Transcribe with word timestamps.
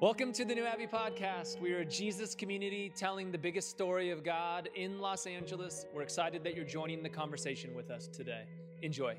Welcome 0.00 0.32
to 0.34 0.44
the 0.44 0.54
New 0.54 0.64
Abbey 0.64 0.86
Podcast. 0.86 1.60
We 1.60 1.72
are 1.72 1.80
a 1.80 1.84
Jesus 1.84 2.36
community 2.36 2.92
telling 2.94 3.32
the 3.32 3.38
biggest 3.38 3.68
story 3.68 4.10
of 4.10 4.22
God 4.22 4.68
in 4.76 5.00
Los 5.00 5.26
Angeles. 5.26 5.86
We're 5.92 6.02
excited 6.02 6.44
that 6.44 6.54
you're 6.54 6.64
joining 6.64 7.02
the 7.02 7.08
conversation 7.08 7.74
with 7.74 7.90
us 7.90 8.06
today. 8.06 8.44
Enjoy. 8.82 9.16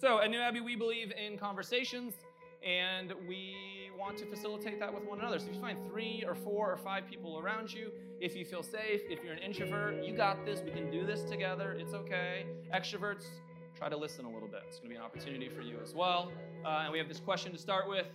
So, 0.00 0.20
at 0.22 0.30
New 0.30 0.38
Abbey, 0.38 0.60
we 0.60 0.76
believe 0.76 1.10
in 1.10 1.36
conversations 1.36 2.14
and 2.64 3.12
we 3.26 3.56
want 3.98 4.16
to 4.18 4.26
facilitate 4.26 4.78
that 4.78 4.94
with 4.94 5.02
one 5.06 5.18
another. 5.18 5.40
So, 5.40 5.46
if 5.48 5.56
you 5.56 5.60
find 5.60 5.84
three 5.90 6.22
or 6.24 6.36
four 6.36 6.70
or 6.70 6.76
five 6.76 7.08
people 7.08 7.40
around 7.40 7.74
you, 7.74 7.90
if 8.20 8.36
you 8.36 8.44
feel 8.44 8.62
safe, 8.62 9.00
if 9.10 9.24
you're 9.24 9.34
an 9.34 9.40
introvert, 9.40 10.04
you 10.04 10.16
got 10.16 10.46
this. 10.46 10.60
We 10.60 10.70
can 10.70 10.88
do 10.88 11.04
this 11.04 11.24
together. 11.24 11.72
It's 11.80 11.94
okay. 11.94 12.46
Extroverts, 12.72 13.24
try 13.76 13.88
to 13.88 13.96
listen 13.96 14.24
a 14.24 14.30
little 14.30 14.46
bit. 14.46 14.62
It's 14.68 14.78
going 14.78 14.90
to 14.90 14.94
be 14.94 14.98
an 14.98 15.02
opportunity 15.02 15.48
for 15.48 15.62
you 15.62 15.78
as 15.82 15.94
well. 15.94 16.30
Uh, 16.64 16.82
and 16.84 16.92
we 16.92 16.98
have 16.98 17.08
this 17.08 17.18
question 17.18 17.50
to 17.50 17.58
start 17.58 17.88
with 17.88 18.06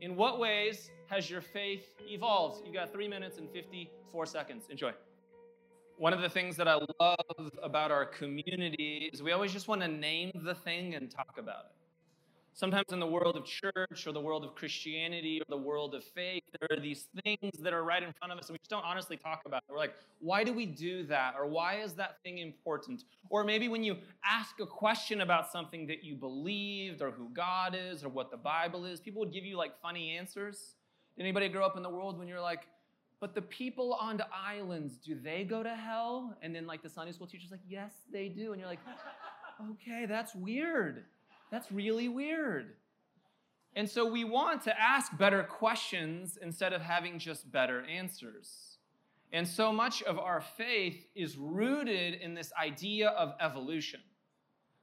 In 0.00 0.14
what 0.14 0.38
ways 0.38 0.90
has 1.08 1.28
your 1.28 1.40
faith 1.40 1.94
evolved? 2.08 2.64
You 2.66 2.72
got 2.72 2.92
three 2.92 3.08
minutes 3.08 3.38
and 3.38 3.50
54 3.50 4.26
seconds. 4.26 4.64
Enjoy. 4.70 4.92
One 5.96 6.12
of 6.12 6.20
the 6.20 6.28
things 6.28 6.56
that 6.56 6.68
I 6.68 6.78
love 7.00 7.50
about 7.60 7.90
our 7.90 8.04
community 8.04 9.10
is 9.12 9.22
we 9.22 9.32
always 9.32 9.52
just 9.52 9.66
want 9.66 9.80
to 9.80 9.88
name 9.88 10.30
the 10.44 10.54
thing 10.54 10.94
and 10.94 11.10
talk 11.10 11.36
about 11.38 11.64
it. 11.66 11.77
Sometimes 12.58 12.92
in 12.92 12.98
the 12.98 13.06
world 13.06 13.36
of 13.36 13.44
church 13.44 14.04
or 14.04 14.10
the 14.10 14.20
world 14.20 14.44
of 14.44 14.56
Christianity 14.56 15.40
or 15.40 15.44
the 15.48 15.62
world 15.62 15.94
of 15.94 16.02
faith, 16.02 16.42
there 16.58 16.76
are 16.76 16.80
these 16.80 17.06
things 17.22 17.56
that 17.60 17.72
are 17.72 17.84
right 17.84 18.02
in 18.02 18.12
front 18.14 18.32
of 18.32 18.38
us 18.40 18.48
and 18.48 18.54
we 18.54 18.58
just 18.58 18.68
don't 18.68 18.84
honestly 18.84 19.16
talk 19.16 19.42
about 19.46 19.58
it. 19.58 19.72
We're 19.72 19.78
like, 19.78 19.94
why 20.18 20.42
do 20.42 20.52
we 20.52 20.66
do 20.66 21.04
that? 21.04 21.34
Or 21.38 21.46
why 21.46 21.76
is 21.76 21.92
that 21.94 22.20
thing 22.24 22.38
important? 22.38 23.04
Or 23.30 23.44
maybe 23.44 23.68
when 23.68 23.84
you 23.84 23.98
ask 24.24 24.58
a 24.58 24.66
question 24.66 25.20
about 25.20 25.52
something 25.52 25.86
that 25.86 26.02
you 26.02 26.16
believed 26.16 27.00
or 27.00 27.12
who 27.12 27.28
God 27.28 27.78
is 27.80 28.02
or 28.02 28.08
what 28.08 28.32
the 28.32 28.36
Bible 28.36 28.86
is, 28.86 28.98
people 28.98 29.20
would 29.20 29.32
give 29.32 29.44
you 29.44 29.56
like 29.56 29.80
funny 29.80 30.16
answers. 30.16 30.74
Did 31.16 31.22
anybody 31.22 31.48
grow 31.48 31.64
up 31.64 31.76
in 31.76 31.84
the 31.84 31.90
world 31.90 32.18
when 32.18 32.26
you're 32.26 32.40
like, 32.40 32.66
but 33.20 33.36
the 33.36 33.42
people 33.42 33.94
on 34.00 34.16
the 34.16 34.26
islands, 34.34 34.96
do 34.96 35.14
they 35.14 35.44
go 35.44 35.62
to 35.62 35.76
hell? 35.76 36.36
And 36.42 36.52
then 36.52 36.66
like 36.66 36.82
the 36.82 36.90
Sunday 36.90 37.12
school 37.12 37.28
teacher's 37.28 37.52
like, 37.52 37.60
yes, 37.68 37.92
they 38.12 38.28
do. 38.28 38.50
And 38.50 38.60
you're 38.60 38.68
like, 38.68 38.80
okay, 39.70 40.06
that's 40.06 40.34
weird. 40.34 41.04
That's 41.50 41.70
really 41.72 42.08
weird. 42.08 42.74
And 43.74 43.88
so 43.88 44.10
we 44.10 44.24
want 44.24 44.62
to 44.62 44.80
ask 44.80 45.16
better 45.16 45.42
questions 45.44 46.38
instead 46.40 46.72
of 46.72 46.82
having 46.82 47.18
just 47.18 47.50
better 47.50 47.84
answers. 47.84 48.78
And 49.32 49.46
so 49.46 49.72
much 49.72 50.02
of 50.02 50.18
our 50.18 50.40
faith 50.40 51.06
is 51.14 51.36
rooted 51.36 52.14
in 52.14 52.34
this 52.34 52.52
idea 52.60 53.10
of 53.10 53.34
evolution. 53.40 54.00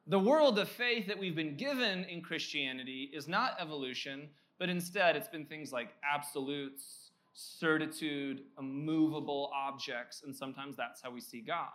The 0.07 0.19
world 0.19 0.59
of 0.59 0.69
faith 0.69 1.07
that 1.07 1.17
we've 1.17 1.35
been 1.35 1.57
given 1.57 2.03
in 2.05 2.21
Christianity 2.21 3.09
is 3.11 3.27
not 3.27 3.57
evolution, 3.59 4.29
but 4.59 4.69
instead 4.69 5.15
it's 5.15 5.27
been 5.27 5.45
things 5.45 5.73
like 5.73 5.95
absolutes, 6.03 7.09
certitude, 7.33 8.43
immovable 8.59 9.51
objects, 9.53 10.21
and 10.23 10.35
sometimes 10.35 10.77
that's 10.77 11.01
how 11.01 11.09
we 11.09 11.21
see 11.21 11.41
God. 11.41 11.71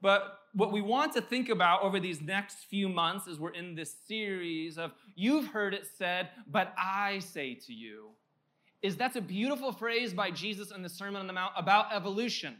But 0.00 0.38
what 0.52 0.72
we 0.72 0.80
want 0.80 1.12
to 1.14 1.20
think 1.20 1.48
about 1.48 1.82
over 1.82 2.00
these 2.00 2.20
next 2.20 2.64
few 2.70 2.88
months 2.88 3.28
as 3.28 3.38
we're 3.38 3.50
in 3.50 3.74
this 3.74 3.94
series 4.06 4.78
of 4.78 4.92
you've 5.14 5.48
heard 5.48 5.74
it 5.74 5.86
said, 5.98 6.30
but 6.46 6.74
I 6.78 7.18
say 7.20 7.54
to 7.66 7.72
you, 7.72 8.10
is 8.82 8.96
that's 8.96 9.16
a 9.16 9.20
beautiful 9.20 9.72
phrase 9.72 10.12
by 10.12 10.30
Jesus 10.30 10.70
in 10.70 10.82
the 10.82 10.88
Sermon 10.88 11.20
on 11.20 11.26
the 11.26 11.32
Mount 11.32 11.52
about 11.56 11.92
evolution. 11.92 12.56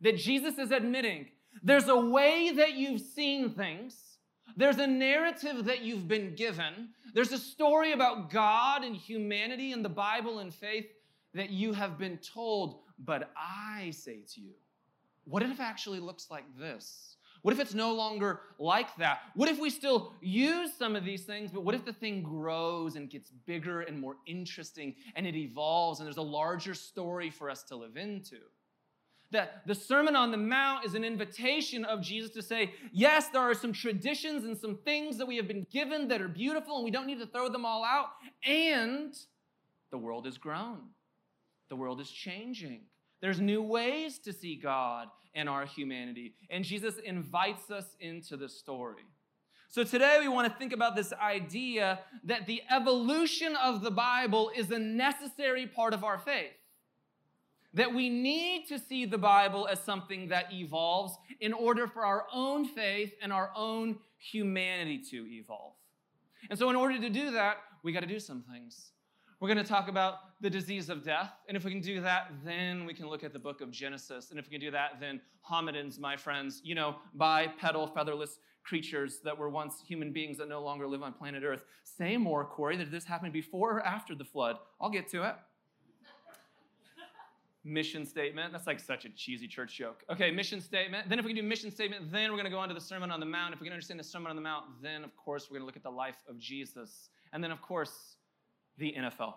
That 0.00 0.16
Jesus 0.16 0.58
is 0.58 0.70
admitting 0.70 1.26
there's 1.62 1.88
a 1.88 1.96
way 1.96 2.52
that 2.52 2.74
you've 2.74 3.00
seen 3.00 3.50
things, 3.50 4.18
there's 4.56 4.78
a 4.78 4.86
narrative 4.86 5.64
that 5.64 5.82
you've 5.82 6.08
been 6.08 6.34
given, 6.34 6.90
there's 7.14 7.32
a 7.32 7.38
story 7.38 7.92
about 7.92 8.30
God 8.30 8.84
and 8.84 8.96
humanity 8.96 9.72
and 9.72 9.84
the 9.84 9.88
Bible 9.88 10.40
and 10.40 10.52
faith 10.52 10.86
that 11.32 11.50
you 11.50 11.72
have 11.72 11.98
been 11.98 12.18
told, 12.18 12.80
but 12.98 13.30
I 13.36 13.90
say 13.90 14.20
to 14.34 14.40
you, 14.40 14.54
what 15.24 15.42
if 15.42 15.50
it 15.50 15.60
actually 15.60 16.00
looks 16.00 16.30
like 16.30 16.44
this? 16.58 17.16
What 17.44 17.52
if 17.52 17.60
it's 17.60 17.74
no 17.74 17.92
longer 17.92 18.40
like 18.58 18.96
that? 18.96 19.18
What 19.34 19.50
if 19.50 19.58
we 19.58 19.68
still 19.68 20.14
use 20.22 20.72
some 20.72 20.96
of 20.96 21.04
these 21.04 21.24
things, 21.24 21.50
but 21.52 21.62
what 21.62 21.74
if 21.74 21.84
the 21.84 21.92
thing 21.92 22.22
grows 22.22 22.96
and 22.96 23.10
gets 23.10 23.30
bigger 23.44 23.82
and 23.82 24.00
more 24.00 24.16
interesting 24.26 24.94
and 25.14 25.26
it 25.26 25.36
evolves 25.36 26.00
and 26.00 26.06
there's 26.06 26.16
a 26.16 26.22
larger 26.22 26.72
story 26.72 27.28
for 27.28 27.50
us 27.50 27.62
to 27.64 27.76
live 27.76 27.98
into? 27.98 28.38
That 29.30 29.66
the 29.66 29.74
Sermon 29.74 30.16
on 30.16 30.30
the 30.30 30.38
Mount 30.38 30.86
is 30.86 30.94
an 30.94 31.04
invitation 31.04 31.84
of 31.84 32.00
Jesus 32.00 32.30
to 32.30 32.40
say, 32.40 32.72
yes, 32.92 33.28
there 33.28 33.42
are 33.42 33.52
some 33.52 33.74
traditions 33.74 34.46
and 34.46 34.56
some 34.56 34.78
things 34.78 35.18
that 35.18 35.26
we 35.26 35.36
have 35.36 35.46
been 35.46 35.66
given 35.70 36.08
that 36.08 36.22
are 36.22 36.28
beautiful 36.28 36.76
and 36.76 36.84
we 36.84 36.90
don't 36.90 37.06
need 37.06 37.20
to 37.20 37.26
throw 37.26 37.50
them 37.50 37.66
all 37.66 37.84
out. 37.84 38.06
And 38.46 39.14
the 39.90 39.98
world 39.98 40.24
has 40.24 40.38
grown, 40.38 40.80
the 41.68 41.76
world 41.76 42.00
is 42.00 42.10
changing. 42.10 42.84
There's 43.24 43.40
new 43.40 43.62
ways 43.62 44.18
to 44.18 44.34
see 44.34 44.54
God 44.54 45.08
and 45.34 45.48
our 45.48 45.64
humanity. 45.64 46.34
And 46.50 46.62
Jesus 46.62 46.96
invites 46.98 47.70
us 47.70 47.86
into 47.98 48.36
the 48.36 48.50
story. 48.50 49.06
So 49.70 49.82
today 49.82 50.18
we 50.20 50.28
want 50.28 50.52
to 50.52 50.58
think 50.58 50.74
about 50.74 50.94
this 50.94 51.10
idea 51.14 52.00
that 52.24 52.44
the 52.44 52.60
evolution 52.70 53.56
of 53.56 53.80
the 53.80 53.90
Bible 53.90 54.50
is 54.54 54.70
a 54.70 54.78
necessary 54.78 55.66
part 55.66 55.94
of 55.94 56.04
our 56.04 56.18
faith. 56.18 56.52
That 57.72 57.94
we 57.94 58.10
need 58.10 58.66
to 58.68 58.78
see 58.78 59.06
the 59.06 59.16
Bible 59.16 59.68
as 59.72 59.80
something 59.80 60.28
that 60.28 60.52
evolves 60.52 61.16
in 61.40 61.54
order 61.54 61.86
for 61.86 62.04
our 62.04 62.26
own 62.30 62.66
faith 62.66 63.14
and 63.22 63.32
our 63.32 63.50
own 63.56 64.00
humanity 64.18 65.02
to 65.12 65.26
evolve. 65.30 65.72
And 66.50 66.58
so, 66.58 66.68
in 66.68 66.76
order 66.76 67.00
to 67.00 67.08
do 67.08 67.30
that, 67.30 67.56
we 67.82 67.90
got 67.92 68.00
to 68.00 68.06
do 68.06 68.20
some 68.20 68.42
things. 68.42 68.90
We're 69.44 69.52
going 69.52 69.62
to 69.62 69.70
talk 69.70 69.88
about 69.88 70.40
the 70.40 70.48
disease 70.48 70.88
of 70.88 71.04
death. 71.04 71.30
And 71.48 71.54
if 71.54 71.64
we 71.64 71.70
can 71.70 71.82
do 71.82 72.00
that, 72.00 72.32
then 72.46 72.86
we 72.86 72.94
can 72.94 73.08
look 73.08 73.22
at 73.22 73.34
the 73.34 73.38
book 73.38 73.60
of 73.60 73.70
Genesis. 73.70 74.30
And 74.30 74.38
if 74.38 74.46
we 74.46 74.52
can 74.52 74.60
do 74.62 74.70
that, 74.70 74.92
then 75.00 75.20
hominins, 75.46 76.00
my 76.00 76.16
friends, 76.16 76.62
you 76.64 76.74
know, 76.74 76.96
bipedal, 77.12 77.88
featherless 77.88 78.38
creatures 78.62 79.18
that 79.22 79.36
were 79.36 79.50
once 79.50 79.82
human 79.86 80.14
beings 80.14 80.38
that 80.38 80.48
no 80.48 80.62
longer 80.62 80.86
live 80.86 81.02
on 81.02 81.12
planet 81.12 81.42
Earth. 81.44 81.66
Say 81.82 82.16
more, 82.16 82.46
Corey, 82.46 82.78
that 82.78 82.90
this 82.90 83.04
happened 83.04 83.34
before 83.34 83.76
or 83.76 83.86
after 83.86 84.14
the 84.14 84.24
flood. 84.24 84.56
I'll 84.80 84.88
get 84.88 85.10
to 85.10 85.28
it. 85.28 85.34
mission 87.64 88.06
statement. 88.06 88.50
That's 88.50 88.66
like 88.66 88.80
such 88.80 89.04
a 89.04 89.10
cheesy 89.10 89.46
church 89.46 89.76
joke. 89.76 90.04
Okay, 90.10 90.30
mission 90.30 90.62
statement. 90.62 91.10
Then, 91.10 91.18
if 91.18 91.24
we 91.26 91.34
can 91.34 91.42
do 91.42 91.46
mission 91.46 91.70
statement, 91.70 92.10
then 92.10 92.30
we're 92.30 92.38
going 92.38 92.44
to 92.46 92.50
go 92.50 92.60
on 92.60 92.68
to 92.68 92.74
the 92.74 92.80
Sermon 92.80 93.10
on 93.10 93.20
the 93.20 93.26
Mount. 93.26 93.52
If 93.52 93.60
we 93.60 93.66
can 93.66 93.74
understand 93.74 94.00
the 94.00 94.04
Sermon 94.04 94.30
on 94.30 94.36
the 94.36 94.42
Mount, 94.42 94.64
then, 94.80 95.04
of 95.04 95.14
course, 95.16 95.50
we're 95.50 95.58
going 95.58 95.64
to 95.64 95.66
look 95.66 95.76
at 95.76 95.82
the 95.82 95.90
life 95.90 96.24
of 96.30 96.38
Jesus. 96.38 97.10
And 97.34 97.44
then, 97.44 97.50
of 97.50 97.60
course, 97.60 98.16
the 98.78 98.94
NFL. 98.98 99.34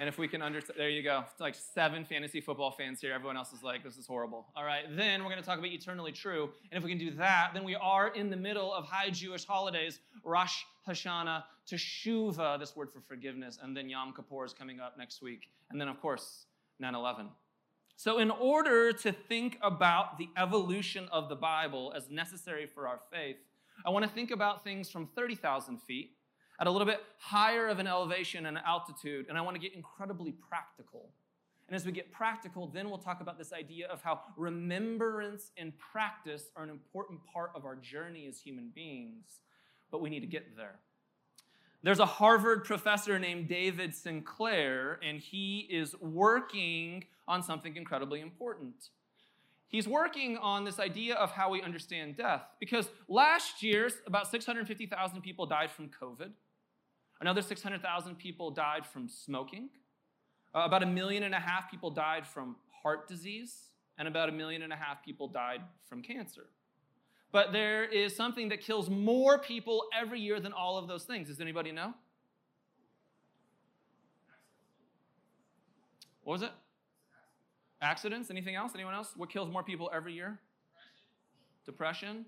And 0.00 0.08
if 0.08 0.16
we 0.16 0.28
can 0.28 0.42
understand, 0.42 0.78
there 0.78 0.90
you 0.90 1.02
go. 1.02 1.24
It's 1.30 1.40
like 1.40 1.56
seven 1.56 2.04
fantasy 2.04 2.40
football 2.40 2.70
fans 2.70 3.00
here. 3.00 3.12
Everyone 3.12 3.36
else 3.36 3.52
is 3.52 3.64
like, 3.64 3.82
this 3.82 3.96
is 3.96 4.06
horrible. 4.06 4.46
All 4.54 4.64
right, 4.64 4.84
then 4.96 5.22
we're 5.22 5.30
going 5.30 5.42
to 5.42 5.46
talk 5.46 5.58
about 5.58 5.70
eternally 5.70 6.12
true. 6.12 6.50
And 6.70 6.78
if 6.78 6.84
we 6.84 6.90
can 6.90 6.98
do 6.98 7.10
that, 7.16 7.50
then 7.52 7.64
we 7.64 7.74
are 7.74 8.08
in 8.14 8.30
the 8.30 8.36
middle 8.36 8.72
of 8.72 8.84
high 8.84 9.10
Jewish 9.10 9.44
holidays 9.44 9.98
Rosh 10.24 10.62
Hashanah, 10.88 11.42
Teshuvah, 11.68 12.60
this 12.60 12.76
word 12.76 12.92
for 12.92 13.00
forgiveness, 13.00 13.58
and 13.60 13.76
then 13.76 13.88
Yom 13.88 14.14
Kippur 14.14 14.44
is 14.44 14.52
coming 14.52 14.78
up 14.78 14.96
next 14.96 15.20
week. 15.20 15.48
And 15.70 15.80
then, 15.80 15.88
of 15.88 16.00
course, 16.00 16.46
9 16.78 16.94
11. 16.94 17.28
So, 17.96 18.18
in 18.18 18.30
order 18.30 18.92
to 18.92 19.10
think 19.10 19.58
about 19.62 20.16
the 20.18 20.28
evolution 20.36 21.08
of 21.10 21.28
the 21.28 21.34
Bible 21.34 21.92
as 21.96 22.08
necessary 22.08 22.66
for 22.66 22.86
our 22.86 23.00
faith, 23.12 23.38
I 23.84 23.90
want 23.90 24.04
to 24.04 24.10
think 24.10 24.30
about 24.30 24.62
things 24.62 24.88
from 24.88 25.08
30,000 25.16 25.82
feet 25.82 26.12
at 26.60 26.66
a 26.66 26.70
little 26.70 26.86
bit 26.86 27.00
higher 27.18 27.68
of 27.68 27.78
an 27.78 27.86
elevation 27.86 28.46
and 28.46 28.58
altitude, 28.58 29.26
and 29.28 29.38
I 29.38 29.40
want 29.42 29.54
to 29.54 29.60
get 29.60 29.74
incredibly 29.74 30.32
practical. 30.32 31.10
And 31.68 31.76
as 31.76 31.84
we 31.84 31.92
get 31.92 32.10
practical, 32.10 32.66
then 32.66 32.88
we'll 32.88 32.98
talk 32.98 33.20
about 33.20 33.38
this 33.38 33.52
idea 33.52 33.88
of 33.88 34.02
how 34.02 34.20
remembrance 34.36 35.50
and 35.56 35.72
practice 35.78 36.44
are 36.56 36.64
an 36.64 36.70
important 36.70 37.20
part 37.32 37.50
of 37.54 37.64
our 37.64 37.76
journey 37.76 38.26
as 38.26 38.40
human 38.40 38.70
beings, 38.74 39.40
but 39.90 40.00
we 40.00 40.08
need 40.08 40.20
to 40.20 40.26
get 40.26 40.56
there. 40.56 40.76
There's 41.82 42.00
a 42.00 42.06
Harvard 42.06 42.64
professor 42.64 43.18
named 43.18 43.48
David 43.48 43.94
Sinclair, 43.94 44.98
and 45.02 45.20
he 45.20 45.68
is 45.70 45.94
working 46.00 47.04
on 47.28 47.42
something 47.42 47.76
incredibly 47.76 48.20
important. 48.20 48.88
He's 49.68 49.86
working 49.86 50.38
on 50.38 50.64
this 50.64 50.80
idea 50.80 51.14
of 51.14 51.30
how 51.30 51.50
we 51.50 51.62
understand 51.62 52.16
death 52.16 52.42
because 52.58 52.88
last 53.06 53.62
year, 53.62 53.90
about 54.06 54.28
650,000 54.28 55.20
people 55.20 55.44
died 55.44 55.70
from 55.70 55.90
COVID. 55.90 56.30
Another 57.20 57.42
600,000 57.42 58.16
people 58.16 58.50
died 58.50 58.86
from 58.86 59.08
smoking. 59.08 59.70
Uh, 60.54 60.60
about 60.60 60.82
a 60.82 60.86
million 60.86 61.24
and 61.24 61.34
a 61.34 61.40
half 61.40 61.70
people 61.70 61.90
died 61.90 62.26
from 62.26 62.56
heart 62.82 63.08
disease. 63.08 63.70
And 63.98 64.06
about 64.06 64.28
a 64.28 64.32
million 64.32 64.62
and 64.62 64.72
a 64.72 64.76
half 64.76 65.04
people 65.04 65.26
died 65.26 65.60
from 65.88 66.02
cancer. 66.02 66.46
But 67.32 67.52
there 67.52 67.84
is 67.84 68.14
something 68.14 68.48
that 68.50 68.60
kills 68.60 68.88
more 68.88 69.38
people 69.38 69.84
every 69.98 70.20
year 70.20 70.40
than 70.40 70.52
all 70.52 70.78
of 70.78 70.86
those 70.86 71.04
things. 71.04 71.28
Does 71.28 71.40
anybody 71.40 71.72
know? 71.72 71.92
What 76.22 76.34
was 76.34 76.42
it? 76.42 76.52
Accidents? 77.82 78.30
Anything 78.30 78.54
else? 78.54 78.72
Anyone 78.74 78.94
else? 78.94 79.12
What 79.16 79.30
kills 79.30 79.50
more 79.50 79.62
people 79.62 79.90
every 79.92 80.12
year? 80.12 80.38
Depression? 81.64 82.24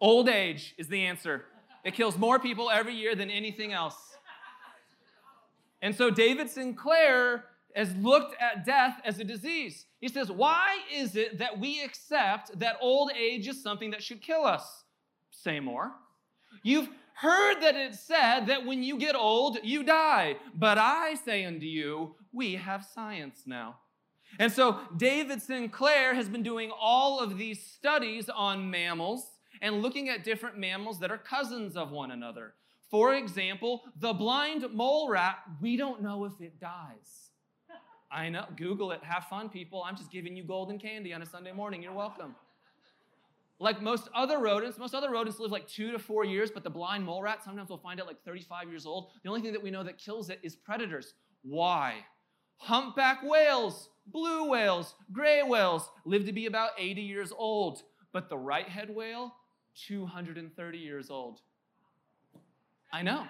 Old 0.00 0.28
age 0.28 0.74
is 0.76 0.88
the 0.88 1.04
answer. 1.06 1.44
It 1.86 1.94
kills 1.94 2.18
more 2.18 2.40
people 2.40 2.68
every 2.68 2.96
year 2.96 3.14
than 3.14 3.30
anything 3.30 3.72
else. 3.72 3.94
And 5.80 5.94
so 5.94 6.10
David 6.10 6.50
Sinclair 6.50 7.44
has 7.76 7.94
looked 7.94 8.34
at 8.42 8.66
death 8.66 9.00
as 9.04 9.20
a 9.20 9.24
disease. 9.24 9.86
He 10.00 10.08
says, 10.08 10.28
Why 10.28 10.78
is 10.92 11.14
it 11.14 11.38
that 11.38 11.60
we 11.60 11.84
accept 11.84 12.58
that 12.58 12.76
old 12.80 13.12
age 13.16 13.46
is 13.46 13.62
something 13.62 13.92
that 13.92 14.02
should 14.02 14.20
kill 14.20 14.44
us? 14.44 14.82
Say 15.30 15.60
more. 15.60 15.92
You've 16.64 16.88
heard 17.14 17.60
that 17.60 17.76
it 17.76 17.94
said 17.94 18.46
that 18.46 18.66
when 18.66 18.82
you 18.82 18.98
get 18.98 19.14
old, 19.14 19.58
you 19.62 19.84
die. 19.84 20.38
But 20.56 20.78
I 20.78 21.14
say 21.14 21.44
unto 21.44 21.66
you, 21.66 22.16
we 22.32 22.56
have 22.56 22.84
science 22.84 23.44
now. 23.46 23.76
And 24.40 24.50
so 24.50 24.80
David 24.96 25.40
Sinclair 25.40 26.14
has 26.14 26.28
been 26.28 26.42
doing 26.42 26.72
all 26.76 27.20
of 27.20 27.38
these 27.38 27.62
studies 27.62 28.28
on 28.28 28.68
mammals 28.72 29.35
and 29.62 29.82
looking 29.82 30.08
at 30.08 30.24
different 30.24 30.58
mammals 30.58 30.98
that 31.00 31.10
are 31.10 31.18
cousins 31.18 31.76
of 31.76 31.90
one 31.90 32.10
another. 32.10 32.54
For 32.90 33.14
example, 33.14 33.82
the 33.98 34.12
blind 34.12 34.64
mole 34.72 35.08
rat, 35.08 35.38
we 35.60 35.76
don't 35.76 36.02
know 36.02 36.24
if 36.24 36.40
it 36.40 36.60
dies. 36.60 37.30
I 38.10 38.28
know, 38.28 38.44
Google 38.56 38.92
it, 38.92 39.02
have 39.02 39.24
fun, 39.24 39.48
people. 39.48 39.82
I'm 39.84 39.96
just 39.96 40.12
giving 40.12 40.36
you 40.36 40.44
golden 40.44 40.78
candy 40.78 41.12
on 41.12 41.22
a 41.22 41.26
Sunday 41.26 41.52
morning. 41.52 41.82
You're 41.82 41.92
welcome. 41.92 42.36
Like 43.58 43.80
most 43.80 44.08
other 44.14 44.38
rodents, 44.38 44.78
most 44.78 44.94
other 44.94 45.10
rodents 45.10 45.40
live 45.40 45.50
like 45.50 45.66
two 45.66 45.90
to 45.90 45.98
four 45.98 46.24
years, 46.24 46.50
but 46.50 46.62
the 46.62 46.70
blind 46.70 47.04
mole 47.04 47.22
rat, 47.22 47.42
sometimes 47.42 47.70
we'll 47.70 47.78
find 47.78 47.98
it 47.98 48.06
like 48.06 48.22
35 48.22 48.68
years 48.68 48.86
old. 48.86 49.10
The 49.22 49.30
only 49.30 49.40
thing 49.40 49.52
that 49.52 49.62
we 49.62 49.70
know 49.70 49.82
that 49.82 49.98
kills 49.98 50.28
it 50.28 50.38
is 50.42 50.54
predators. 50.54 51.14
Why? 51.42 52.04
Humpback 52.58 53.22
whales, 53.22 53.88
blue 54.06 54.50
whales, 54.50 54.94
gray 55.12 55.42
whales 55.42 55.90
live 56.04 56.26
to 56.26 56.32
be 56.32 56.46
about 56.46 56.70
80 56.78 57.00
years 57.00 57.32
old, 57.36 57.82
but 58.12 58.28
the 58.28 58.38
right 58.38 58.68
head 58.68 58.94
whale, 58.94 59.34
230 59.76 60.78
years 60.78 61.10
old. 61.10 61.40
I 62.92 63.02
know. 63.02 63.26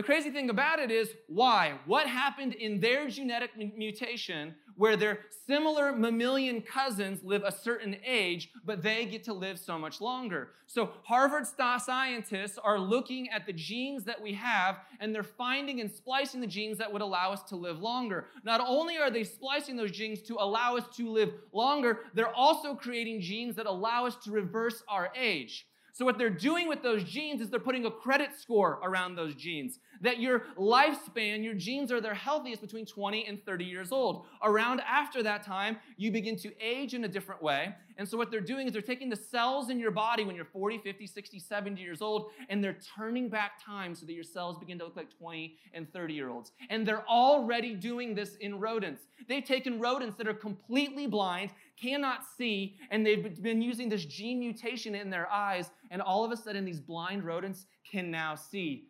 The 0.00 0.06
crazy 0.06 0.30
thing 0.30 0.48
about 0.48 0.78
it 0.78 0.90
is 0.90 1.12
why? 1.26 1.74
What 1.84 2.06
happened 2.06 2.54
in 2.54 2.80
their 2.80 3.06
genetic 3.10 3.50
mutation 3.76 4.54
where 4.76 4.96
their 4.96 5.26
similar 5.46 5.92
mammalian 5.92 6.62
cousins 6.62 7.22
live 7.22 7.42
a 7.44 7.52
certain 7.52 7.96
age, 8.02 8.48
but 8.64 8.82
they 8.82 9.04
get 9.04 9.24
to 9.24 9.34
live 9.34 9.58
so 9.58 9.78
much 9.78 10.00
longer? 10.00 10.52
So, 10.66 10.92
Harvard 11.02 11.46
scientists 11.46 12.56
are 12.56 12.78
looking 12.78 13.28
at 13.28 13.44
the 13.44 13.52
genes 13.52 14.04
that 14.04 14.18
we 14.18 14.32
have 14.32 14.78
and 15.00 15.14
they're 15.14 15.22
finding 15.22 15.82
and 15.82 15.90
splicing 15.90 16.40
the 16.40 16.46
genes 16.46 16.78
that 16.78 16.90
would 16.90 17.02
allow 17.02 17.30
us 17.30 17.42
to 17.50 17.56
live 17.56 17.82
longer. 17.82 18.28
Not 18.42 18.62
only 18.66 18.96
are 18.96 19.10
they 19.10 19.24
splicing 19.24 19.76
those 19.76 19.90
genes 19.90 20.22
to 20.22 20.36
allow 20.36 20.78
us 20.78 20.84
to 20.96 21.10
live 21.10 21.34
longer, 21.52 22.04
they're 22.14 22.34
also 22.34 22.74
creating 22.74 23.20
genes 23.20 23.54
that 23.56 23.66
allow 23.66 24.06
us 24.06 24.16
to 24.24 24.30
reverse 24.30 24.82
our 24.88 25.12
age. 25.14 25.66
So, 25.92 26.06
what 26.06 26.16
they're 26.16 26.30
doing 26.30 26.66
with 26.66 26.82
those 26.82 27.04
genes 27.04 27.42
is 27.42 27.50
they're 27.50 27.60
putting 27.60 27.84
a 27.84 27.90
credit 27.90 28.30
score 28.34 28.80
around 28.82 29.16
those 29.16 29.34
genes. 29.34 29.80
That 30.00 30.20
your 30.20 30.44
lifespan, 30.56 31.44
your 31.44 31.54
genes 31.54 31.92
are 31.92 32.00
their 32.00 32.14
healthiest 32.14 32.62
between 32.62 32.86
20 32.86 33.26
and 33.26 33.44
30 33.44 33.64
years 33.64 33.92
old. 33.92 34.26
Around 34.42 34.80
after 34.80 35.22
that 35.22 35.42
time, 35.42 35.76
you 35.96 36.10
begin 36.10 36.36
to 36.38 36.52
age 36.60 36.94
in 36.94 37.04
a 37.04 37.08
different 37.08 37.42
way. 37.42 37.74
And 38.00 38.08
so, 38.08 38.16
what 38.16 38.30
they're 38.30 38.40
doing 38.40 38.66
is 38.66 38.72
they're 38.72 38.80
taking 38.80 39.10
the 39.10 39.16
cells 39.16 39.68
in 39.68 39.78
your 39.78 39.90
body 39.90 40.24
when 40.24 40.34
you're 40.34 40.46
40, 40.46 40.78
50, 40.78 41.06
60, 41.06 41.38
70 41.38 41.82
years 41.82 42.00
old, 42.00 42.30
and 42.48 42.64
they're 42.64 42.78
turning 42.96 43.28
back 43.28 43.62
time 43.62 43.94
so 43.94 44.06
that 44.06 44.14
your 44.14 44.24
cells 44.24 44.58
begin 44.58 44.78
to 44.78 44.84
look 44.84 44.96
like 44.96 45.10
20 45.18 45.58
and 45.74 45.92
30 45.92 46.14
year 46.14 46.30
olds. 46.30 46.52
And 46.70 46.88
they're 46.88 47.06
already 47.06 47.74
doing 47.74 48.14
this 48.14 48.36
in 48.36 48.58
rodents. 48.58 49.02
They've 49.28 49.44
taken 49.44 49.78
rodents 49.78 50.16
that 50.16 50.26
are 50.26 50.32
completely 50.32 51.06
blind, 51.06 51.50
cannot 51.80 52.24
see, 52.24 52.76
and 52.90 53.04
they've 53.04 53.42
been 53.42 53.60
using 53.60 53.90
this 53.90 54.06
gene 54.06 54.38
mutation 54.38 54.94
in 54.94 55.10
their 55.10 55.30
eyes, 55.30 55.70
and 55.90 56.00
all 56.00 56.24
of 56.24 56.32
a 56.32 56.36
sudden, 56.38 56.64
these 56.64 56.80
blind 56.80 57.24
rodents 57.24 57.66
can 57.90 58.10
now 58.10 58.34
see. 58.34 58.86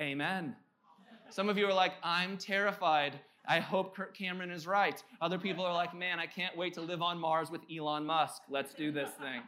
Amen. 0.00 0.54
Some 1.30 1.48
of 1.48 1.58
you 1.58 1.66
are 1.66 1.74
like, 1.74 1.94
I'm 2.02 2.36
terrified 2.36 3.18
I 3.48 3.60
hope 3.60 3.94
Kirk 3.94 4.16
Cameron 4.16 4.50
is 4.50 4.66
right. 4.66 5.02
Other 5.20 5.38
people 5.38 5.64
are 5.64 5.72
like, 5.72 5.94
man, 5.94 6.18
I 6.18 6.26
can't 6.26 6.56
wait 6.56 6.74
to 6.74 6.80
live 6.80 7.00
on 7.00 7.18
Mars 7.18 7.50
with 7.50 7.60
Elon 7.74 8.04
Musk. 8.04 8.42
Let's 8.50 8.74
do 8.74 8.90
this 8.90 9.10
thing. 9.20 9.42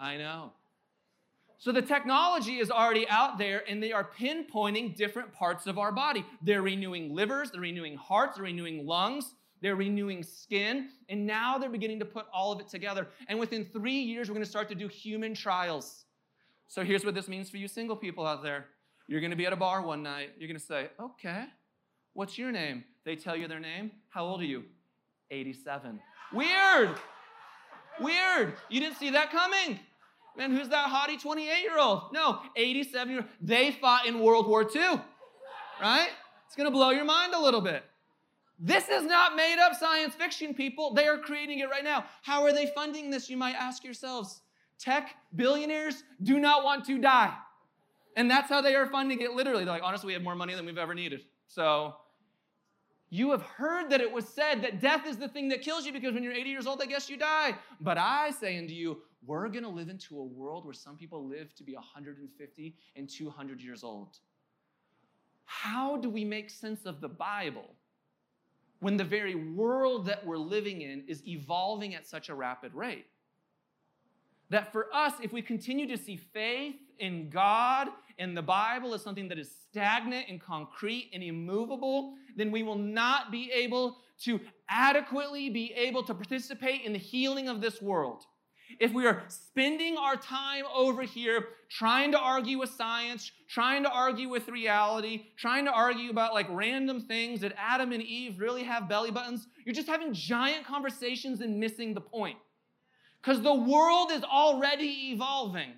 I 0.00 0.16
know. 0.16 0.52
So 1.58 1.72
the 1.72 1.82
technology 1.82 2.58
is 2.58 2.70
already 2.70 3.08
out 3.08 3.38
there 3.38 3.64
and 3.68 3.82
they 3.82 3.92
are 3.92 4.08
pinpointing 4.18 4.96
different 4.96 5.32
parts 5.32 5.66
of 5.66 5.78
our 5.78 5.92
body. 5.92 6.24
They're 6.42 6.62
renewing 6.62 7.14
livers, 7.14 7.50
they're 7.50 7.60
renewing 7.60 7.96
hearts, 7.96 8.36
they're 8.36 8.44
renewing 8.44 8.86
lungs, 8.86 9.34
they're 9.60 9.74
renewing 9.74 10.22
skin, 10.22 10.90
and 11.08 11.26
now 11.26 11.58
they're 11.58 11.68
beginning 11.68 11.98
to 11.98 12.04
put 12.04 12.26
all 12.32 12.52
of 12.52 12.60
it 12.60 12.68
together. 12.68 13.08
And 13.28 13.40
within 13.40 13.64
three 13.64 13.98
years, 13.98 14.28
we're 14.28 14.34
going 14.34 14.44
to 14.44 14.50
start 14.50 14.68
to 14.68 14.76
do 14.76 14.86
human 14.86 15.34
trials. 15.34 16.04
So 16.68 16.84
here's 16.84 17.04
what 17.04 17.14
this 17.14 17.26
means 17.26 17.50
for 17.50 17.56
you 17.56 17.66
single 17.66 17.96
people 17.96 18.24
out 18.24 18.42
there. 18.42 18.66
You're 19.08 19.20
going 19.20 19.30
to 19.30 19.36
be 19.36 19.46
at 19.46 19.52
a 19.52 19.56
bar 19.56 19.82
one 19.82 20.02
night. 20.02 20.30
You're 20.38 20.48
going 20.48 20.60
to 20.60 20.64
say, 20.64 20.90
okay, 21.00 21.46
what's 22.12 22.38
your 22.38 22.52
name? 22.52 22.84
They 23.04 23.16
tell 23.16 23.34
you 23.34 23.48
their 23.48 23.58
name. 23.58 23.90
How 24.10 24.24
old 24.24 24.40
are 24.42 24.44
you? 24.44 24.64
87. 25.30 25.98
Weird. 26.32 26.90
Weird. 28.00 28.54
You 28.68 28.80
didn't 28.80 28.96
see 28.98 29.10
that 29.10 29.32
coming. 29.32 29.80
Man, 30.36 30.54
who's 30.54 30.68
that 30.68 30.88
hottie 30.88 31.20
28 31.20 31.62
year 31.62 31.78
old? 31.78 32.12
No, 32.12 32.40
87 32.54 33.08
year 33.08 33.20
old. 33.22 33.28
They 33.40 33.72
fought 33.72 34.06
in 34.06 34.20
World 34.20 34.46
War 34.46 34.62
II, 34.62 35.00
right? 35.80 36.10
It's 36.46 36.54
gonna 36.54 36.70
blow 36.70 36.90
your 36.90 37.04
mind 37.04 37.34
a 37.34 37.40
little 37.40 37.60
bit. 37.60 37.82
This 38.56 38.88
is 38.88 39.04
not 39.04 39.34
made 39.34 39.58
up 39.58 39.74
science 39.74 40.14
fiction, 40.14 40.54
people. 40.54 40.94
They 40.94 41.08
are 41.08 41.18
creating 41.18 41.58
it 41.58 41.68
right 41.68 41.82
now. 41.82 42.04
How 42.22 42.44
are 42.44 42.52
they 42.52 42.66
funding 42.74 43.10
this? 43.10 43.28
You 43.28 43.36
might 43.36 43.54
ask 43.56 43.82
yourselves. 43.82 44.42
Tech 44.78 45.16
billionaires 45.34 46.04
do 46.22 46.38
not 46.38 46.62
want 46.62 46.84
to 46.86 46.98
die. 46.98 47.34
And 48.18 48.28
that's 48.28 48.48
how 48.48 48.60
they 48.60 48.74
are 48.74 48.86
funding 48.88 49.20
it 49.20 49.30
literally. 49.34 49.64
They're 49.64 49.74
like, 49.74 49.84
honestly, 49.84 50.08
we 50.08 50.12
have 50.12 50.24
more 50.24 50.34
money 50.34 50.52
than 50.52 50.66
we've 50.66 50.76
ever 50.76 50.92
needed. 50.92 51.20
So 51.46 51.94
you 53.10 53.30
have 53.30 53.42
heard 53.42 53.90
that 53.90 54.00
it 54.00 54.10
was 54.10 54.26
said 54.26 54.60
that 54.62 54.80
death 54.80 55.06
is 55.06 55.18
the 55.18 55.28
thing 55.28 55.48
that 55.50 55.62
kills 55.62 55.86
you 55.86 55.92
because 55.92 56.14
when 56.14 56.24
you're 56.24 56.32
80 56.32 56.50
years 56.50 56.66
old, 56.66 56.82
I 56.82 56.86
guess 56.86 57.08
you 57.08 57.16
die. 57.16 57.54
But 57.80 57.96
I 57.96 58.32
say 58.32 58.58
unto 58.58 58.74
you, 58.74 59.02
we're 59.24 59.48
going 59.48 59.62
to 59.62 59.68
live 59.68 59.88
into 59.88 60.18
a 60.18 60.24
world 60.24 60.64
where 60.64 60.74
some 60.74 60.96
people 60.96 61.28
live 61.28 61.54
to 61.54 61.62
be 61.62 61.74
150 61.74 62.76
and 62.96 63.08
200 63.08 63.60
years 63.60 63.84
old. 63.84 64.18
How 65.44 65.96
do 65.96 66.10
we 66.10 66.24
make 66.24 66.50
sense 66.50 66.86
of 66.86 67.00
the 67.00 67.08
Bible 67.08 67.76
when 68.80 68.96
the 68.96 69.04
very 69.04 69.36
world 69.36 70.06
that 70.06 70.26
we're 70.26 70.38
living 70.38 70.82
in 70.82 71.04
is 71.06 71.24
evolving 71.24 71.94
at 71.94 72.04
such 72.04 72.30
a 72.30 72.34
rapid 72.34 72.74
rate? 72.74 73.06
That 74.50 74.72
for 74.72 74.92
us, 74.92 75.12
if 75.22 75.32
we 75.32 75.40
continue 75.40 75.86
to 75.86 75.96
see 75.96 76.16
faith 76.16 76.74
in 76.98 77.30
God 77.30 77.88
and 78.18 78.36
the 78.36 78.42
Bible 78.42 78.94
is 78.94 79.02
something 79.02 79.28
that 79.28 79.38
is 79.38 79.50
stagnant 79.70 80.26
and 80.28 80.40
concrete 80.40 81.10
and 81.12 81.22
immovable, 81.22 82.14
then 82.36 82.50
we 82.50 82.62
will 82.62 82.78
not 82.78 83.30
be 83.30 83.50
able 83.52 83.98
to 84.24 84.40
adequately 84.68 85.48
be 85.50 85.72
able 85.74 86.02
to 86.02 86.14
participate 86.14 86.82
in 86.82 86.92
the 86.92 86.98
healing 86.98 87.48
of 87.48 87.60
this 87.60 87.80
world. 87.80 88.24
If 88.80 88.92
we 88.92 89.06
are 89.06 89.22
spending 89.28 89.96
our 89.96 90.16
time 90.16 90.64
over 90.74 91.02
here 91.02 91.46
trying 91.70 92.12
to 92.12 92.18
argue 92.18 92.58
with 92.58 92.70
science, 92.70 93.30
trying 93.48 93.82
to 93.84 93.90
argue 93.90 94.28
with 94.28 94.48
reality, 94.48 95.26
trying 95.36 95.64
to 95.64 95.72
argue 95.72 96.10
about 96.10 96.34
like 96.34 96.46
random 96.50 97.00
things 97.00 97.40
that 97.40 97.54
Adam 97.56 97.92
and 97.92 98.02
Eve 98.02 98.38
really 98.38 98.64
have 98.64 98.88
belly 98.88 99.10
buttons, 99.10 99.46
you're 99.64 99.74
just 99.74 99.88
having 99.88 100.12
giant 100.12 100.66
conversations 100.66 101.40
and 101.40 101.58
missing 101.58 101.94
the 101.94 102.00
point. 102.00 102.36
Because 103.22 103.42
the 103.42 103.54
world 103.54 104.10
is 104.12 104.22
already 104.22 105.12
evolving. 105.12 105.72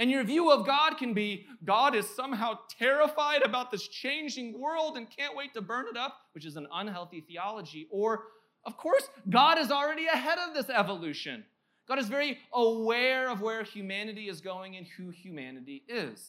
And 0.00 0.10
your 0.10 0.24
view 0.24 0.50
of 0.50 0.64
God 0.64 0.96
can 0.96 1.12
be 1.12 1.46
God 1.62 1.94
is 1.94 2.08
somehow 2.08 2.58
terrified 2.78 3.42
about 3.42 3.70
this 3.70 3.86
changing 3.86 4.58
world 4.58 4.96
and 4.96 5.06
can't 5.14 5.36
wait 5.36 5.52
to 5.52 5.60
burn 5.60 5.84
it 5.90 5.96
up, 5.96 6.16
which 6.32 6.46
is 6.46 6.56
an 6.56 6.66
unhealthy 6.72 7.20
theology. 7.20 7.86
Or, 7.90 8.24
of 8.64 8.78
course, 8.78 9.10
God 9.28 9.58
is 9.58 9.70
already 9.70 10.06
ahead 10.06 10.38
of 10.38 10.54
this 10.54 10.70
evolution. 10.70 11.44
God 11.86 11.98
is 11.98 12.08
very 12.08 12.38
aware 12.54 13.28
of 13.28 13.42
where 13.42 13.62
humanity 13.62 14.30
is 14.30 14.40
going 14.40 14.76
and 14.76 14.86
who 14.86 15.10
humanity 15.10 15.82
is. 15.86 16.26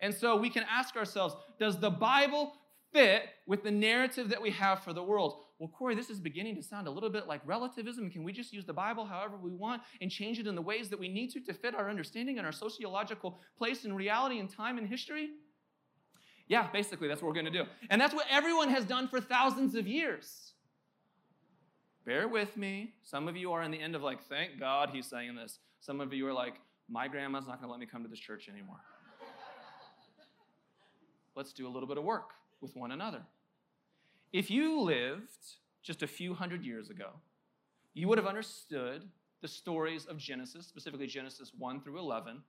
And 0.00 0.14
so 0.14 0.36
we 0.36 0.48
can 0.48 0.64
ask 0.70 0.96
ourselves 0.96 1.36
Does 1.58 1.78
the 1.78 1.90
Bible 1.90 2.54
fit 2.94 3.24
with 3.46 3.62
the 3.62 3.70
narrative 3.70 4.30
that 4.30 4.40
we 4.40 4.50
have 4.52 4.82
for 4.82 4.94
the 4.94 5.02
world? 5.02 5.42
Well, 5.60 5.68
Corey, 5.68 5.94
this 5.94 6.08
is 6.08 6.18
beginning 6.18 6.56
to 6.56 6.62
sound 6.62 6.88
a 6.88 6.90
little 6.90 7.10
bit 7.10 7.28
like 7.28 7.42
relativism. 7.44 8.10
Can 8.10 8.24
we 8.24 8.32
just 8.32 8.50
use 8.50 8.64
the 8.64 8.72
Bible 8.72 9.04
however 9.04 9.36
we 9.36 9.52
want 9.52 9.82
and 10.00 10.10
change 10.10 10.38
it 10.38 10.46
in 10.46 10.54
the 10.54 10.62
ways 10.62 10.88
that 10.88 10.98
we 10.98 11.06
need 11.06 11.28
to 11.32 11.40
to 11.40 11.52
fit 11.52 11.74
our 11.74 11.90
understanding 11.90 12.38
and 12.38 12.46
our 12.46 12.52
sociological 12.52 13.38
place 13.58 13.84
in 13.84 13.92
reality 13.92 14.38
and 14.38 14.48
time 14.48 14.78
and 14.78 14.88
history? 14.88 15.28
Yeah, 16.48 16.68
basically, 16.72 17.08
that's 17.08 17.20
what 17.20 17.28
we're 17.28 17.34
going 17.34 17.52
to 17.52 17.54
do. 17.62 17.64
And 17.90 18.00
that's 18.00 18.14
what 18.14 18.24
everyone 18.30 18.70
has 18.70 18.86
done 18.86 19.06
for 19.06 19.20
thousands 19.20 19.74
of 19.74 19.86
years. 19.86 20.54
Bear 22.06 22.26
with 22.26 22.56
me. 22.56 22.94
Some 23.02 23.28
of 23.28 23.36
you 23.36 23.52
are 23.52 23.62
in 23.62 23.70
the 23.70 23.80
end 23.80 23.94
of 23.94 24.02
like, 24.02 24.22
thank 24.30 24.58
God 24.58 24.88
he's 24.94 25.06
saying 25.06 25.34
this. 25.34 25.58
Some 25.80 26.00
of 26.00 26.14
you 26.14 26.26
are 26.26 26.32
like, 26.32 26.54
my 26.88 27.06
grandma's 27.06 27.46
not 27.46 27.60
going 27.60 27.68
to 27.68 27.70
let 27.70 27.80
me 27.80 27.86
come 27.86 28.02
to 28.02 28.08
this 28.08 28.18
church 28.18 28.48
anymore. 28.48 28.80
Let's 31.36 31.52
do 31.52 31.68
a 31.68 31.70
little 31.70 31.86
bit 31.86 31.98
of 31.98 32.04
work 32.04 32.30
with 32.62 32.74
one 32.74 32.92
another. 32.92 33.20
If 34.32 34.48
you 34.48 34.80
lived 34.80 35.32
just 35.82 36.02
a 36.02 36.06
few 36.06 36.34
hundred 36.34 36.64
years 36.64 36.88
ago, 36.88 37.10
you 37.94 38.06
would 38.06 38.18
have 38.18 38.28
understood 38.28 39.02
the 39.42 39.48
stories 39.48 40.06
of 40.06 40.18
Genesis, 40.18 40.66
specifically 40.66 41.08
Genesis 41.08 41.52
1 41.58 41.80
through 41.80 41.98
11, 41.98 42.40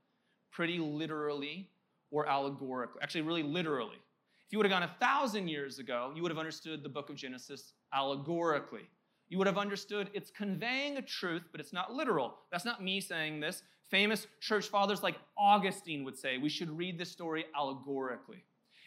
pretty 0.51 0.77
literally 0.77 1.69
or 2.11 2.27
allegorically. 2.27 3.01
Actually, 3.01 3.21
really 3.21 3.41
literally. 3.41 3.95
If 3.95 4.51
you 4.51 4.59
would 4.59 4.69
have 4.69 4.79
gone 4.79 4.83
a 4.83 4.95
thousand 4.99 5.47
years 5.47 5.79
ago, 5.79 6.11
you 6.15 6.21
would 6.21 6.29
have 6.29 6.37
understood 6.37 6.83
the 6.83 6.89
book 6.89 7.09
of 7.09 7.15
Genesis 7.15 7.73
allegorically. 7.93 8.87
You 9.29 9.39
would 9.39 9.47
have 9.47 9.57
understood 9.57 10.11
it's 10.13 10.29
conveying 10.29 10.97
a 10.97 11.01
truth, 11.01 11.43
but 11.51 11.61
it's 11.61 11.73
not 11.73 11.93
literal. 11.93 12.35
That's 12.51 12.65
not 12.65 12.83
me 12.83 13.01
saying 13.01 13.39
this. 13.39 13.63
Famous 13.89 14.27
church 14.39 14.67
fathers 14.67 15.01
like 15.01 15.15
Augustine 15.37 16.03
would 16.03 16.17
say 16.17 16.37
we 16.37 16.49
should 16.49 16.69
read 16.69 16.99
this 16.99 17.09
story 17.09 17.45
allegorically. 17.57 18.43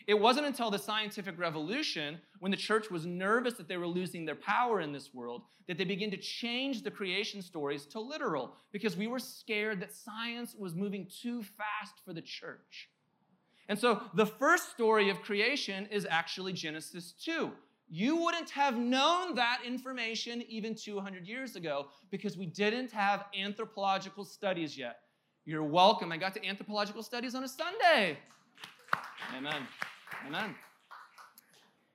It 0.06 0.20
wasn't 0.20 0.46
until 0.46 0.70
the 0.70 0.78
scientific 0.78 1.38
revolution, 1.38 2.18
when 2.40 2.50
the 2.50 2.56
church 2.56 2.90
was 2.90 3.06
nervous 3.06 3.54
that 3.54 3.68
they 3.68 3.78
were 3.78 3.86
losing 3.86 4.26
their 4.26 4.34
power 4.34 4.80
in 4.80 4.92
this 4.92 5.14
world, 5.14 5.42
that 5.66 5.78
they 5.78 5.84
began 5.84 6.10
to 6.10 6.16
change 6.18 6.82
the 6.82 6.90
creation 6.90 7.40
stories 7.40 7.86
to 7.86 8.00
literal 8.00 8.54
because 8.70 8.96
we 8.96 9.06
were 9.06 9.18
scared 9.18 9.80
that 9.80 9.94
science 9.94 10.54
was 10.58 10.74
moving 10.74 11.06
too 11.22 11.42
fast 11.42 11.94
for 12.04 12.12
the 12.12 12.20
church. 12.20 12.90
And 13.68 13.78
so 13.78 14.02
the 14.12 14.26
first 14.26 14.70
story 14.70 15.08
of 15.08 15.22
creation 15.22 15.86
is 15.90 16.06
actually 16.10 16.52
Genesis 16.52 17.12
2. 17.24 17.50
You 17.88 18.16
wouldn't 18.16 18.50
have 18.50 18.76
known 18.76 19.34
that 19.36 19.60
information 19.64 20.42
even 20.48 20.74
200 20.74 21.26
years 21.26 21.56
ago 21.56 21.88
because 22.10 22.36
we 22.36 22.46
didn't 22.46 22.92
have 22.92 23.24
anthropological 23.38 24.24
studies 24.24 24.76
yet. 24.76 25.00
You're 25.46 25.62
welcome. 25.62 26.12
I 26.12 26.18
got 26.18 26.34
to 26.34 26.46
anthropological 26.46 27.02
studies 27.02 27.34
on 27.34 27.44
a 27.44 27.48
Sunday. 27.48 28.18
Amen. 29.36 29.66
Amen. 30.26 30.54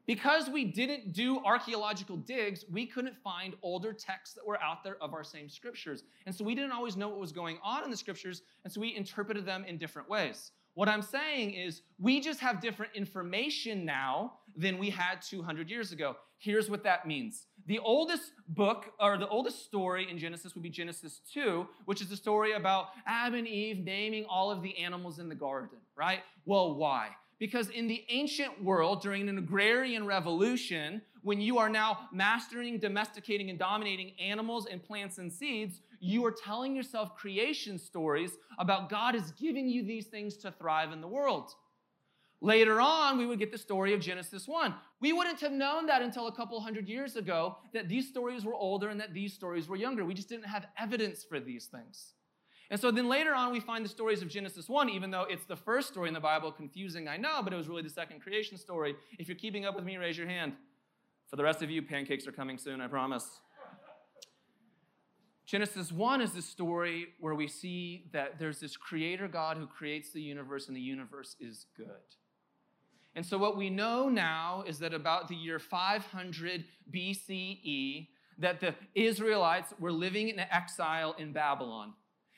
Because 0.06 0.50
we 0.50 0.66
didn't 0.66 1.14
do 1.14 1.40
archaeological 1.46 2.18
digs, 2.18 2.66
we 2.72 2.88
couldn't 2.88 3.16
find 3.24 3.54
older 3.62 3.94
texts 3.94 4.34
that 4.34 4.44
were 4.46 4.60
out 4.60 4.84
there 4.84 4.98
of 5.04 5.14
our 5.14 5.24
same 5.24 5.48
scriptures. 5.48 6.04
And 6.26 6.34
so 6.34 6.44
we 6.44 6.56
didn't 6.56 6.72
always 6.72 6.98
know 6.98 7.10
what 7.10 7.20
was 7.20 7.32
going 7.32 7.60
on 7.64 7.84
in 7.84 7.92
the 7.92 7.98
scriptures, 7.98 8.42
and 8.64 8.74
so 8.74 8.82
we 8.82 8.96
interpreted 8.96 9.46
them 9.46 9.66
in 9.66 9.78
different 9.78 10.10
ways. 10.10 10.52
What 10.74 10.90
I'm 10.90 11.02
saying 11.02 11.54
is, 11.54 11.82
we 12.00 12.22
just 12.22 12.40
have 12.40 12.62
different 12.62 12.96
information 12.96 13.86
now 13.86 14.34
than 14.56 14.78
we 14.78 14.90
had 14.90 15.22
200 15.22 15.70
years 15.70 15.92
ago. 15.92 16.16
Here's 16.38 16.70
what 16.70 16.84
that 16.84 17.06
means. 17.06 17.48
The 17.68 17.80
oldest 17.80 18.32
book, 18.48 18.94
or 19.00 19.18
the 19.18 19.28
oldest 19.28 19.66
story 19.66 20.10
in 20.10 20.18
Genesis 20.18 20.56
would 20.56 20.64
be 20.64 20.70
Genesis 20.70 21.22
2, 21.34 21.68
which 21.86 22.02
is 22.02 22.10
the 22.10 22.16
story 22.16 22.54
about 22.54 22.88
Adam 23.06 23.38
and 23.38 23.48
Eve 23.48 23.84
naming 23.84 24.26
all 24.26 24.50
of 24.50 24.64
the 24.64 24.76
animals 24.78 25.20
in 25.20 25.30
the 25.30 25.36
garden, 25.36 25.78
right? 25.96 26.22
Well, 26.46 26.76
why? 26.76 27.10
Because 27.40 27.70
in 27.70 27.88
the 27.88 28.06
ancient 28.10 28.62
world, 28.62 29.02
during 29.02 29.30
an 29.30 29.38
agrarian 29.38 30.06
revolution, 30.06 31.02
when 31.22 31.40
you 31.40 31.58
are 31.58 31.70
now 31.70 32.10
mastering, 32.12 32.78
domesticating, 32.80 33.50
and 33.50 33.58
dominating 33.58 34.12
animals 34.20 34.68
and 34.68 34.84
plants 34.84 35.18
and 35.18 35.32
seeds, 35.32 35.82
you 36.02 36.26
are 36.26 36.32
telling 36.32 36.76
yourself 36.76 37.16
creation 37.16 37.78
stories 37.78 38.32
about 38.58 38.90
God 38.90 39.16
is 39.16 39.32
giving 39.32 39.70
you 39.70 39.84
these 39.84 40.08
things 40.08 40.36
to 40.38 40.52
thrive 40.52 40.92
in 40.92 41.02
the 41.02 41.08
world. 41.08 41.54
Later 42.42 42.80
on, 42.80 43.18
we 43.18 43.26
would 43.26 43.40
get 43.40 43.52
the 43.52 43.58
story 43.58 43.94
of 43.94 44.00
Genesis 44.00 44.48
1. 44.48 44.74
We 45.02 45.12
wouldn't 45.12 45.42
have 45.42 45.52
known 45.52 45.86
that 45.88 46.02
until 46.02 46.28
a 46.28 46.36
couple 46.36 46.60
hundred 46.62 46.88
years 46.88 47.18
ago 47.18 47.58
that 47.74 47.90
these 47.90 48.08
stories 48.08 48.46
were 48.46 48.56
older 48.56 48.90
and 48.90 49.00
that 49.00 49.14
these 49.14 49.34
stories 49.34 49.68
were 49.68 49.76
younger. 49.76 50.06
We 50.06 50.14
just 50.14 50.30
didn't 50.30 50.46
have 50.46 50.68
evidence 50.78 51.24
for 51.24 51.40
these 51.42 51.66
things. 51.66 52.14
And 52.72 52.80
so 52.80 52.92
then 52.92 53.10
later 53.10 53.34
on, 53.34 53.52
we 53.52 53.60
find 53.60 53.84
the 53.84 53.90
stories 53.90 54.22
of 54.22 54.28
Genesis 54.28 54.70
1, 54.70 54.90
even 54.90 55.10
though 55.10 55.24
it's 55.24 55.46
the 55.46 55.56
first 55.56 55.88
story 55.88 56.08
in 56.08 56.14
the 56.14 56.20
Bible, 56.20 56.52
confusing, 56.52 57.08
I 57.08 57.18
know, 57.18 57.42
but 57.44 57.52
it 57.52 57.56
was 57.56 57.68
really 57.68 57.82
the 57.82 57.90
second 57.90 58.22
creation 58.22 58.58
story. 58.58 58.96
If 59.18 59.28
you're 59.28 59.38
keeping 59.38 59.66
up 59.66 59.76
with 59.76 59.86
me, 59.86 59.98
raise 59.98 60.18
your 60.18 60.28
hand. 60.28 60.54
For 61.30 61.36
the 61.36 61.44
rest 61.44 61.64
of 61.64 61.72
you, 61.72 61.82
pancakes 61.82 62.28
are 62.28 62.32
coming 62.32 62.58
soon, 62.58 62.80
I 62.80 62.88
promise. 62.88 63.42
Genesis 65.46 65.92
1 65.92 66.22
is 66.22 66.34
the 66.34 66.44
story 66.44 67.08
where 67.20 67.34
we 67.34 67.48
see 67.48 68.06
that 68.14 68.38
there's 68.38 68.60
this 68.60 68.78
creator 68.78 69.28
God 69.28 69.58
who 69.58 69.66
creates 69.66 70.12
the 70.12 70.22
universe, 70.22 70.68
and 70.68 70.78
the 70.78 70.82
universe 70.82 71.36
is 71.40 71.66
good. 71.76 71.88
And 73.16 73.26
so, 73.26 73.40
what 73.40 73.58
we 73.58 73.72
know 73.72 74.10
now 74.10 74.64
is 74.68 74.78
that 74.78 74.94
about 74.94 75.28
the 75.28 75.36
year 75.36 75.58
500 75.58 76.66
BCE, 76.94 78.10
that 78.38 78.60
the 78.60 78.76
Israelites 78.94 79.74
were 79.80 79.92
living 79.92 80.30
in 80.30 80.40
exile 80.40 81.16
in 81.18 81.34
Babylon. 81.34 81.94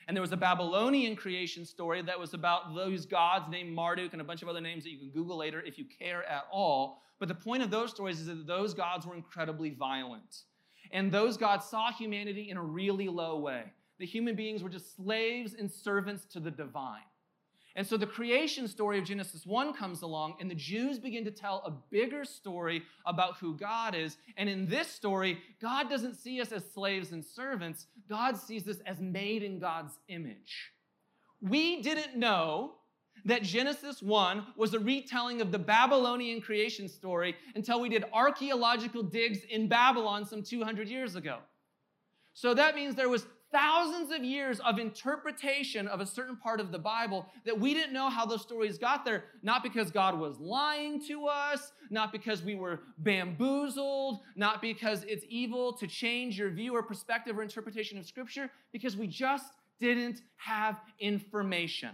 And 0.06 0.16
there 0.16 0.22
was 0.22 0.32
a 0.32 0.36
Babylonian 0.36 1.16
creation 1.16 1.64
story 1.64 2.02
that 2.02 2.18
was 2.18 2.34
about 2.34 2.74
those 2.74 3.06
gods 3.06 3.48
named 3.50 3.72
Marduk 3.72 4.12
and 4.12 4.20
a 4.20 4.24
bunch 4.24 4.42
of 4.42 4.48
other 4.48 4.60
names 4.60 4.84
that 4.84 4.90
you 4.90 4.98
can 4.98 5.10
Google 5.10 5.36
later 5.36 5.60
if 5.60 5.78
you 5.78 5.84
care 5.84 6.24
at 6.24 6.44
all. 6.50 7.00
But 7.18 7.28
the 7.28 7.34
point 7.34 7.62
of 7.62 7.70
those 7.70 7.90
stories 7.90 8.20
is 8.20 8.26
that 8.26 8.46
those 8.46 8.74
gods 8.74 9.06
were 9.06 9.14
incredibly 9.14 9.70
violent. 9.70 10.42
And 10.90 11.12
those 11.12 11.36
gods 11.36 11.66
saw 11.66 11.92
humanity 11.92 12.50
in 12.50 12.56
a 12.56 12.62
really 12.62 13.08
low 13.08 13.38
way. 13.38 13.64
The 13.98 14.06
human 14.06 14.34
beings 14.34 14.62
were 14.62 14.68
just 14.68 14.96
slaves 14.96 15.54
and 15.54 15.70
servants 15.70 16.24
to 16.32 16.40
the 16.40 16.50
divine. 16.50 17.02
And 17.74 17.86
so 17.86 17.96
the 17.96 18.06
creation 18.06 18.68
story 18.68 18.98
of 18.98 19.04
Genesis 19.04 19.46
1 19.46 19.72
comes 19.72 20.02
along, 20.02 20.36
and 20.40 20.50
the 20.50 20.54
Jews 20.54 20.98
begin 20.98 21.24
to 21.24 21.30
tell 21.30 21.62
a 21.64 21.70
bigger 21.70 22.24
story 22.24 22.82
about 23.06 23.36
who 23.38 23.56
God 23.56 23.94
is. 23.94 24.18
And 24.36 24.48
in 24.48 24.66
this 24.66 24.88
story, 24.88 25.38
God 25.60 25.88
doesn't 25.88 26.16
see 26.16 26.40
us 26.40 26.52
as 26.52 26.70
slaves 26.70 27.12
and 27.12 27.24
servants, 27.24 27.86
God 28.08 28.36
sees 28.36 28.68
us 28.68 28.78
as 28.86 29.00
made 29.00 29.42
in 29.42 29.58
God's 29.58 29.98
image. 30.08 30.72
We 31.40 31.82
didn't 31.82 32.16
know 32.16 32.74
that 33.24 33.42
Genesis 33.42 34.02
1 34.02 34.46
was 34.56 34.74
a 34.74 34.80
retelling 34.80 35.40
of 35.40 35.52
the 35.52 35.58
Babylonian 35.58 36.40
creation 36.40 36.88
story 36.88 37.36
until 37.54 37.80
we 37.80 37.88
did 37.88 38.04
archaeological 38.12 39.02
digs 39.02 39.40
in 39.48 39.68
Babylon 39.68 40.24
some 40.24 40.42
200 40.42 40.88
years 40.88 41.14
ago. 41.14 41.38
So 42.34 42.54
that 42.54 42.74
means 42.74 42.94
there 42.94 43.08
was 43.08 43.26
thousands 43.52 44.10
of 44.10 44.24
years 44.24 44.58
of 44.60 44.78
interpretation 44.78 45.86
of 45.86 46.00
a 46.00 46.06
certain 46.06 46.36
part 46.36 46.58
of 46.58 46.72
the 46.72 46.78
Bible 46.78 47.26
that 47.44 47.58
we 47.58 47.74
didn't 47.74 47.92
know 47.92 48.08
how 48.08 48.24
those 48.24 48.40
stories 48.40 48.78
got 48.78 49.04
there, 49.04 49.24
not 49.42 49.62
because 49.62 49.90
God 49.90 50.18
was 50.18 50.38
lying 50.40 51.04
to 51.06 51.26
us, 51.26 51.72
not 51.90 52.10
because 52.10 52.42
we 52.42 52.54
were 52.54 52.80
bamboozled, 52.98 54.20
not 54.34 54.62
because 54.62 55.04
it's 55.04 55.24
evil 55.28 55.72
to 55.74 55.86
change 55.86 56.38
your 56.38 56.50
view 56.50 56.74
or 56.74 56.82
perspective 56.82 57.38
or 57.38 57.42
interpretation 57.42 57.98
of 57.98 58.06
Scripture, 58.06 58.50
because 58.72 58.96
we 58.96 59.06
just 59.06 59.52
didn't 59.78 60.22
have 60.36 60.80
information. 60.98 61.90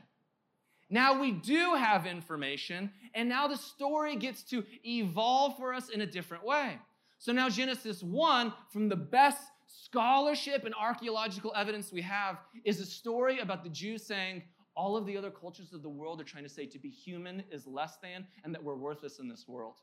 Now 0.91 1.21
we 1.21 1.33
do 1.33 1.75
have 1.75 2.07
information, 2.07 2.91
and 3.15 3.29
now 3.29 3.49
the 3.49 3.57
story 3.57 4.17
gets 4.17 4.43
to 4.45 4.65
evolve 4.87 5.57
for 5.57 5.75
us 5.75 5.91
in 5.91 6.01
a 6.01 6.07
different 6.07 6.45
way. 6.45 6.79
So 7.19 7.33
now 7.33 7.49
Genesis 7.49 8.03
1, 8.03 8.53
from 8.73 8.89
the 8.89 8.97
best 8.97 9.43
scholarship 9.69 10.65
and 10.65 10.75
archaeological 10.75 11.53
evidence 11.55 11.93
we 11.93 12.03
have 12.03 12.39
is 12.65 12.81
a 12.81 12.87
story 12.87 13.39
about 13.39 13.63
the 13.63 13.71
Jews 13.71 14.05
saying, 14.05 14.43
all 14.75 14.97
of 14.97 15.07
the 15.07 15.17
other 15.17 15.31
cultures 15.31 15.73
of 15.73 15.83
the 15.83 15.89
world 15.89 16.21
are 16.21 16.25
trying 16.25 16.45
to 16.45 16.49
say 16.49 16.65
to 16.65 16.79
be 16.79 16.89
human 16.89 17.43
is 17.51 17.67
less 17.67 17.99
than 18.03 18.27
and 18.45 18.55
that 18.55 18.63
we're 18.63 18.77
worthless 18.77 19.19
in 19.19 19.29
this 19.29 19.47
world. 19.49 19.81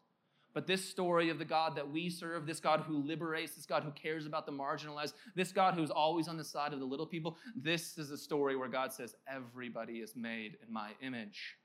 But 0.54 0.68
this 0.68 0.84
story 0.84 1.30
of 1.30 1.38
the 1.38 1.46
God 1.46 1.76
that 1.76 1.92
we 1.92 2.10
serve, 2.10 2.48
this 2.48 2.62
God 2.62 2.80
who 2.80 3.04
liberates, 3.04 3.56
this 3.56 3.66
God 3.66 3.84
who 3.84 3.92
cares 3.92 4.26
about 4.26 4.46
the 4.46 4.54
marginalized, 4.54 5.14
this 5.36 5.52
God 5.52 5.74
who's 5.74 5.92
always 5.92 6.30
on 6.30 6.38
the 6.38 6.46
side 6.46 6.72
of 6.72 6.80
the 6.80 6.86
little 6.86 7.06
people, 7.06 7.38
this 7.58 7.98
is 7.98 8.10
a 8.10 8.18
story 8.18 8.56
where 8.56 8.70
God 8.70 8.94
says, 8.94 9.16
Everybody 9.28 9.96
is 9.96 10.16
made 10.16 10.58
in 10.66 10.72
my 10.74 10.92
image. 11.02 11.58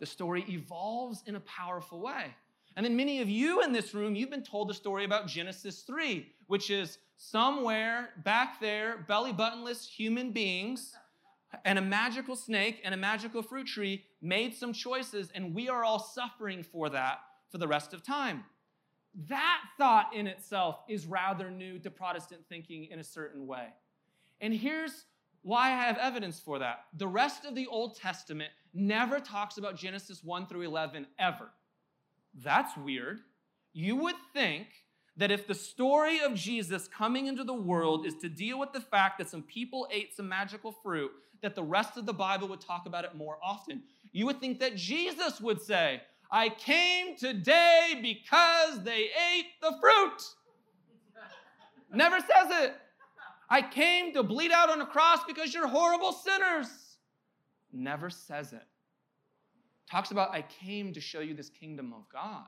The 0.00 0.06
story 0.06 0.44
evolves 0.48 1.22
in 1.26 1.36
a 1.36 1.40
powerful 1.40 2.00
way. 2.00 2.34
And 2.74 2.84
then 2.84 2.96
many 2.96 3.20
of 3.20 3.28
you 3.28 3.62
in 3.62 3.70
this 3.70 3.94
room, 3.94 4.16
you've 4.16 4.30
been 4.30 4.42
told 4.42 4.68
the 4.68 4.74
story 4.74 5.04
about 5.04 5.28
Genesis 5.28 5.82
3, 5.82 6.26
which 6.48 6.70
is 6.70 6.98
somewhere 7.30 8.10
back 8.24 8.58
there, 8.60 9.04
belly 9.06 9.32
buttonless 9.32 9.86
human 9.86 10.32
beings 10.32 10.96
and 11.64 11.78
a 11.78 11.82
magical 11.82 12.34
snake 12.34 12.80
and 12.84 12.92
a 12.92 12.96
magical 12.96 13.42
fruit 13.42 13.66
tree 13.66 14.04
made 14.20 14.54
some 14.54 14.72
choices, 14.72 15.30
and 15.34 15.54
we 15.54 15.68
are 15.68 15.84
all 15.84 16.00
suffering 16.00 16.64
for 16.64 16.88
that 16.88 17.20
for 17.48 17.58
the 17.58 17.68
rest 17.68 17.94
of 17.94 18.02
time. 18.02 18.44
That 19.28 19.60
thought 19.78 20.12
in 20.14 20.26
itself 20.26 20.80
is 20.88 21.06
rather 21.06 21.50
new 21.50 21.78
to 21.80 21.90
Protestant 21.90 22.42
thinking 22.48 22.86
in 22.86 22.98
a 22.98 23.04
certain 23.04 23.46
way. 23.46 23.68
And 24.40 24.52
here's 24.52 25.04
why 25.42 25.68
I 25.68 25.76
have 25.76 25.98
evidence 25.98 26.40
for 26.40 26.58
that. 26.58 26.86
The 26.94 27.06
rest 27.06 27.44
of 27.44 27.54
the 27.54 27.66
Old 27.68 27.94
Testament 27.96 28.50
never 28.74 29.20
talks 29.20 29.58
about 29.58 29.76
Genesis 29.76 30.24
1 30.24 30.46
through 30.46 30.62
11 30.62 31.06
ever. 31.20 31.50
That's 32.42 32.76
weird. 32.76 33.20
You 33.72 33.96
would 33.96 34.16
think 34.32 34.66
that 35.16 35.30
if 35.30 35.46
the 35.46 35.54
story 35.54 36.20
of 36.20 36.34
Jesus 36.34 36.88
coming 36.88 37.26
into 37.26 37.44
the 37.44 37.54
world 37.54 38.06
is 38.06 38.14
to 38.16 38.28
deal 38.28 38.58
with 38.58 38.72
the 38.72 38.80
fact 38.80 39.18
that 39.18 39.28
some 39.28 39.42
people 39.42 39.86
ate 39.90 40.16
some 40.16 40.28
magical 40.28 40.72
fruit, 40.72 41.10
that 41.42 41.54
the 41.54 41.62
rest 41.62 41.96
of 41.96 42.06
the 42.06 42.12
Bible 42.12 42.48
would 42.48 42.60
talk 42.60 42.86
about 42.86 43.04
it 43.04 43.14
more 43.14 43.38
often. 43.42 43.82
You 44.12 44.26
would 44.26 44.40
think 44.40 44.60
that 44.60 44.76
Jesus 44.76 45.40
would 45.40 45.60
say, 45.60 46.02
I 46.30 46.48
came 46.48 47.16
today 47.16 47.98
because 48.00 48.82
they 48.82 49.10
ate 49.34 49.60
the 49.60 49.76
fruit. 49.80 50.22
Never 51.92 52.20
says 52.20 52.50
it. 52.62 52.74
I 53.50 53.60
came 53.60 54.14
to 54.14 54.22
bleed 54.22 54.50
out 54.50 54.70
on 54.70 54.80
a 54.80 54.86
cross 54.86 55.20
because 55.26 55.52
you're 55.52 55.68
horrible 55.68 56.12
sinners. 56.12 56.68
Never 57.70 58.08
says 58.08 58.54
it. 58.54 58.62
Talks 59.90 60.10
about, 60.10 60.30
I 60.30 60.40
came 60.40 60.94
to 60.94 61.00
show 61.02 61.20
you 61.20 61.34
this 61.34 61.50
kingdom 61.50 61.92
of 61.92 62.08
God. 62.10 62.46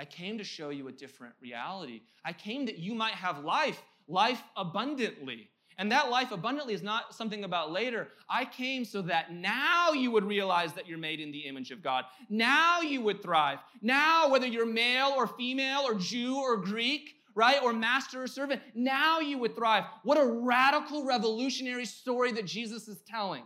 I 0.00 0.06
came 0.06 0.38
to 0.38 0.44
show 0.44 0.70
you 0.70 0.88
a 0.88 0.92
different 0.92 1.34
reality. 1.42 2.00
I 2.24 2.32
came 2.32 2.64
that 2.64 2.78
you 2.78 2.94
might 2.94 3.12
have 3.12 3.44
life, 3.44 3.82
life 4.08 4.42
abundantly. 4.56 5.50
And 5.76 5.92
that 5.92 6.08
life 6.08 6.32
abundantly 6.32 6.72
is 6.72 6.82
not 6.82 7.14
something 7.14 7.44
about 7.44 7.70
later. 7.70 8.08
I 8.26 8.46
came 8.46 8.86
so 8.86 9.02
that 9.02 9.30
now 9.30 9.92
you 9.92 10.10
would 10.10 10.24
realize 10.24 10.72
that 10.72 10.88
you're 10.88 10.96
made 10.96 11.20
in 11.20 11.30
the 11.30 11.40
image 11.40 11.70
of 11.70 11.82
God. 11.82 12.06
Now 12.30 12.80
you 12.80 13.02
would 13.02 13.22
thrive. 13.22 13.58
Now, 13.82 14.30
whether 14.30 14.46
you're 14.46 14.64
male 14.64 15.12
or 15.14 15.26
female 15.26 15.82
or 15.82 15.94
Jew 15.96 16.36
or 16.36 16.56
Greek, 16.56 17.16
right, 17.34 17.62
or 17.62 17.74
master 17.74 18.22
or 18.22 18.26
servant, 18.26 18.62
now 18.74 19.20
you 19.20 19.36
would 19.36 19.54
thrive. 19.54 19.84
What 20.02 20.16
a 20.16 20.24
radical, 20.24 21.04
revolutionary 21.04 21.84
story 21.84 22.32
that 22.32 22.46
Jesus 22.46 22.88
is 22.88 23.02
telling. 23.06 23.44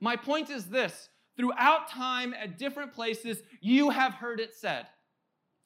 My 0.00 0.14
point 0.14 0.50
is 0.50 0.66
this 0.66 1.08
throughout 1.36 1.88
time 1.90 2.32
at 2.32 2.58
different 2.58 2.92
places, 2.92 3.42
you 3.60 3.90
have 3.90 4.14
heard 4.14 4.38
it 4.38 4.54
said. 4.54 4.86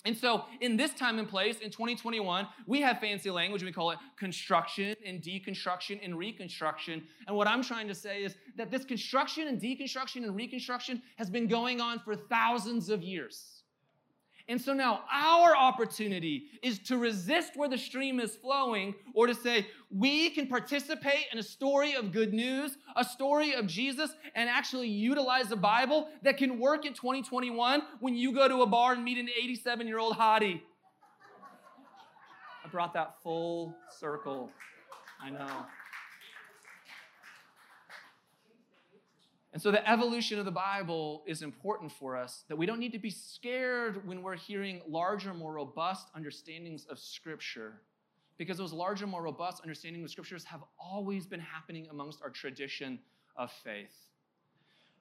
And 0.04 0.16
so, 0.16 0.46
in 0.60 0.76
this 0.76 0.92
time 0.94 1.20
and 1.20 1.28
place, 1.28 1.60
in 1.60 1.70
2021, 1.70 2.48
we 2.66 2.80
have 2.80 2.98
fancy 2.98 3.30
language. 3.30 3.62
We 3.62 3.70
call 3.70 3.92
it 3.92 3.98
construction 4.16 4.96
and 5.06 5.22
deconstruction 5.22 6.00
and 6.02 6.18
reconstruction. 6.18 7.04
And 7.28 7.36
what 7.36 7.46
I'm 7.46 7.62
trying 7.62 7.86
to 7.86 7.94
say 7.94 8.24
is 8.24 8.34
that 8.56 8.70
this 8.70 8.84
construction 8.84 9.46
and 9.46 9.60
deconstruction 9.60 10.24
and 10.24 10.34
reconstruction 10.34 11.02
has 11.16 11.30
been 11.30 11.46
going 11.46 11.80
on 11.80 12.00
for 12.00 12.16
thousands 12.16 12.88
of 12.88 13.02
years. 13.02 13.61
And 14.48 14.60
so 14.60 14.72
now 14.72 15.02
our 15.10 15.56
opportunity 15.56 16.44
is 16.62 16.78
to 16.80 16.98
resist 16.98 17.56
where 17.56 17.68
the 17.68 17.78
stream 17.78 18.20
is 18.20 18.36
flowing 18.36 18.94
or 19.14 19.26
to 19.26 19.34
say, 19.34 19.66
we 19.90 20.30
can 20.30 20.46
participate 20.46 21.26
in 21.32 21.38
a 21.38 21.42
story 21.42 21.94
of 21.94 22.12
good 22.12 22.32
news, 22.32 22.76
a 22.96 23.04
story 23.04 23.54
of 23.54 23.66
Jesus, 23.66 24.10
and 24.34 24.48
actually 24.48 24.88
utilize 24.88 25.48
the 25.48 25.56
Bible 25.56 26.08
that 26.22 26.36
can 26.36 26.58
work 26.58 26.84
in 26.84 26.94
2021 26.94 27.82
when 28.00 28.14
you 28.14 28.32
go 28.32 28.48
to 28.48 28.62
a 28.62 28.66
bar 28.66 28.94
and 28.94 29.04
meet 29.04 29.18
an 29.18 29.28
87 29.28 29.86
year 29.86 29.98
old 29.98 30.16
hottie. 30.16 30.60
I 32.64 32.68
brought 32.68 32.94
that 32.94 33.16
full 33.22 33.74
circle. 33.90 34.50
I 35.20 35.30
know. 35.30 35.66
And 39.52 39.60
so 39.60 39.70
the 39.70 39.88
evolution 39.88 40.38
of 40.38 40.46
the 40.46 40.50
Bible 40.50 41.22
is 41.26 41.42
important 41.42 41.92
for 41.92 42.16
us 42.16 42.44
that 42.48 42.56
we 42.56 42.64
don't 42.64 42.78
need 42.78 42.92
to 42.92 42.98
be 42.98 43.10
scared 43.10 44.06
when 44.06 44.22
we're 44.22 44.36
hearing 44.36 44.80
larger, 44.88 45.34
more 45.34 45.52
robust 45.52 46.08
understandings 46.14 46.86
of 46.86 46.98
Scripture, 46.98 47.82
because 48.38 48.56
those 48.56 48.72
larger, 48.72 49.06
more 49.06 49.22
robust 49.22 49.60
understandings 49.62 50.04
of 50.04 50.10
Scriptures 50.10 50.44
have 50.44 50.62
always 50.78 51.26
been 51.26 51.40
happening 51.40 51.86
amongst 51.90 52.22
our 52.22 52.30
tradition 52.30 52.98
of 53.36 53.52
faith. 53.62 53.94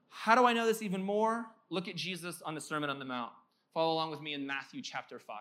How 0.09 0.35
do 0.35 0.45
I 0.45 0.51
know 0.51 0.65
this 0.65 0.81
even 0.81 1.01
more? 1.01 1.45
Look 1.69 1.87
at 1.87 1.95
Jesus 1.95 2.41
on 2.41 2.53
the 2.53 2.61
Sermon 2.61 2.89
on 2.89 2.99
the 2.99 3.05
Mount. 3.05 3.31
Follow 3.73 3.93
along 3.93 4.11
with 4.11 4.21
me 4.21 4.33
in 4.33 4.45
Matthew 4.45 4.81
chapter 4.81 5.17
5. 5.17 5.37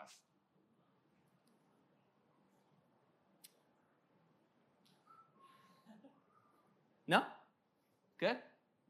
No? 7.09 7.25
Good? 8.21 8.37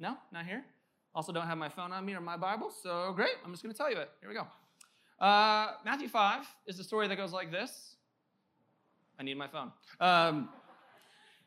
No, 0.01 0.17
not 0.33 0.47
here. 0.47 0.65
Also, 1.15 1.31
don't 1.31 1.47
have 1.47 1.59
my 1.59 1.69
phone 1.69 1.93
on 1.93 2.07
me 2.07 2.15
or 2.15 2.23
my 2.23 2.39
Bible, 2.39 2.73
so 2.83 3.13
great. 3.15 3.35
I'm 3.45 3.51
just 3.51 3.63
going 3.63 3.73
to 3.73 3.77
tell 3.77 3.91
you 3.91 3.99
it. 3.99 4.11
Here 4.21 4.31
we 4.31 4.35
go. 4.35 4.47
Uh, 5.23 5.73
Matthew 5.85 6.09
5 6.09 6.47
is 6.67 6.79
the 6.79 6.85
story 6.85 7.07
that 7.07 7.17
goes 7.17 7.35
like 7.35 7.53
this. 7.53 7.97
I 9.19 9.23
need 9.23 9.37
my 9.37 9.47
phone. 9.47 9.71
Um, 10.01 10.49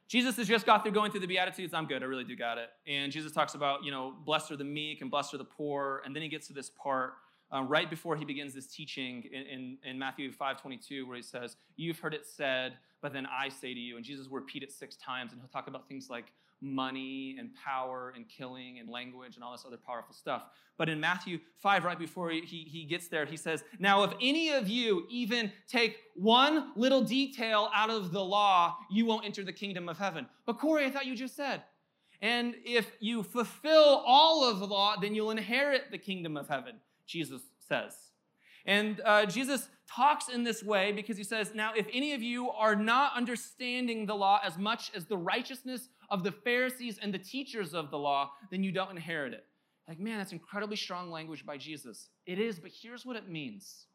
Jesus 0.08 0.38
has 0.38 0.48
just 0.48 0.68
got 0.68 0.84
through 0.84 0.92
going 0.92 1.10
through 1.10 1.22
the 1.22 1.28
Beatitudes. 1.28 1.74
I'm 1.74 1.88
good. 1.88 2.04
I 2.04 2.06
really 2.06 2.26
do 2.26 2.36
got 2.36 2.60
it. 2.60 2.70
And 2.86 3.12
Jesus 3.12 3.32
talks 3.32 3.56
about, 3.56 3.84
you 3.84 3.90
know, 3.90 4.14
blessed 4.24 4.52
are 4.52 4.58
the 4.58 4.64
meek 4.64 5.02
and 5.02 5.10
blessed 5.10 5.34
are 5.34 5.40
the 5.40 5.46
poor. 5.46 6.04
And 6.06 6.16
then 6.16 6.22
he 6.22 6.30
gets 6.30 6.46
to 6.48 6.54
this 6.54 6.70
part 6.70 7.14
um, 7.52 7.68
right 7.68 7.90
before 7.90 8.16
he 8.16 8.24
begins 8.24 8.54
this 8.54 8.68
teaching 8.68 9.24
in, 9.32 9.42
in, 9.48 9.78
in 9.84 9.98
Matthew 9.98 10.32
5 10.32 10.62
22, 10.62 11.08
where 11.08 11.18
he 11.18 11.24
says, 11.24 11.56
You've 11.76 11.98
heard 11.98 12.14
it 12.14 12.28
said, 12.28 12.74
but 13.02 13.14
then 13.14 13.26
I 13.26 13.50
say 13.50 13.74
to 13.74 13.80
you. 13.80 13.98
And 13.98 14.06
Jesus 14.06 14.28
will 14.28 14.38
repeat 14.38 14.62
it 14.62 14.72
six 14.72 14.96
times. 14.96 15.32
And 15.32 15.42
he'll 15.42 15.50
talk 15.50 15.68
about 15.68 15.88
things 15.88 16.10
like 16.12 16.26
money 16.64 17.36
and 17.38 17.50
power 17.54 18.14
and 18.16 18.28
killing 18.28 18.80
and 18.80 18.90
language 18.90 19.36
and 19.36 19.44
all 19.44 19.52
this 19.52 19.66
other 19.68 19.78
powerful 19.78 20.14
stuff. 20.14 20.44
But 20.78 20.90
in 20.90 21.00
Matthew 21.00 21.40
5, 21.62 21.84
right 21.84 22.00
before 22.00 22.32
he, 22.32 22.42
he 22.42 22.86
gets 22.86 23.10
there, 23.10 23.26
he 23.26 23.38
says, 23.38 23.64
Now, 23.80 24.04
if 24.04 24.14
any 24.22 24.50
of 24.50 24.68
you 24.68 25.06
even 25.10 25.52
take 25.68 25.98
one 26.16 26.72
little 26.76 27.02
detail 27.02 27.70
out 27.76 27.90
of 27.90 28.12
the 28.12 28.24
law, 28.24 28.78
you 28.90 29.06
won't 29.06 29.26
enter 29.26 29.44
the 29.44 29.54
kingdom 29.54 29.90
of 29.90 29.98
heaven. 29.98 30.26
But 30.46 30.58
Corey, 30.58 30.86
I 30.86 30.90
thought 30.90 31.06
you 31.06 31.16
just 31.16 31.36
said, 31.36 31.64
and 32.22 32.56
if 32.64 32.90
you 33.02 33.22
fulfill 33.22 34.02
all 34.06 34.50
of 34.50 34.60
the 34.60 34.66
law, 34.66 34.96
then 35.00 35.14
you'll 35.14 35.32
inherit 35.32 35.92
the 35.92 35.98
kingdom 35.98 36.38
of 36.38 36.48
heaven, 36.48 36.76
Jesus 37.06 37.42
says. 37.60 38.13
And 38.66 39.02
uh, 39.04 39.26
Jesus 39.26 39.70
talks 39.90 40.30
in 40.30 40.44
this 40.44 40.64
way 40.64 40.92
because 40.92 41.18
he 41.18 41.24
says, 41.24 41.54
Now, 41.54 41.74
if 41.76 41.86
any 41.94 42.14
of 42.14 42.22
you 42.22 42.50
are 42.50 42.76
not 42.76 43.14
understanding 43.16 44.06
the 44.06 44.16
law 44.16 44.40
as 44.44 44.58
much 44.58 44.92
as 44.96 45.06
the 45.06 45.18
righteousness 45.18 45.90
of 46.10 46.24
the 46.24 46.32
Pharisees 46.32 47.00
and 47.02 47.14
the 47.14 47.20
teachers 47.20 47.74
of 47.74 47.92
the 47.92 47.98
law, 47.98 48.32
then 48.52 48.64
you 48.64 48.72
don't 48.72 48.92
inherit 48.92 49.34
it. 49.34 49.46
Like, 49.88 50.00
man, 50.00 50.18
that's 50.18 50.32
incredibly 50.32 50.78
strong 50.78 51.12
language 51.12 51.46
by 51.46 51.58
Jesus. 51.58 52.10
It 52.26 52.40
is, 52.40 52.60
but 52.60 52.72
here's 52.72 53.06
what 53.06 53.18
it 53.18 53.30
means 53.30 53.88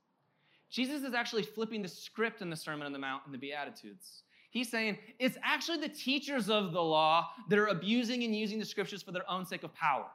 Jesus 0.70 1.02
is 1.02 1.14
actually 1.14 1.44
flipping 1.44 1.80
the 1.80 1.88
script 1.88 2.42
in 2.42 2.50
the 2.50 2.56
Sermon 2.56 2.86
on 2.86 2.92
the 2.92 2.98
Mount 2.98 3.22
and 3.24 3.32
the 3.32 3.38
Beatitudes. 3.38 4.22
He's 4.50 4.70
saying 4.70 4.98
it's 5.18 5.36
actually 5.42 5.78
the 5.78 5.88
teachers 5.88 6.50
of 6.50 6.72
the 6.72 6.82
law 6.82 7.28
that 7.48 7.58
are 7.58 7.68
abusing 7.68 8.24
and 8.24 8.34
using 8.34 8.58
the 8.58 8.64
scriptures 8.64 9.02
for 9.02 9.12
their 9.12 9.28
own 9.30 9.46
sake 9.46 9.62
of 9.62 9.74
power. 9.74 10.06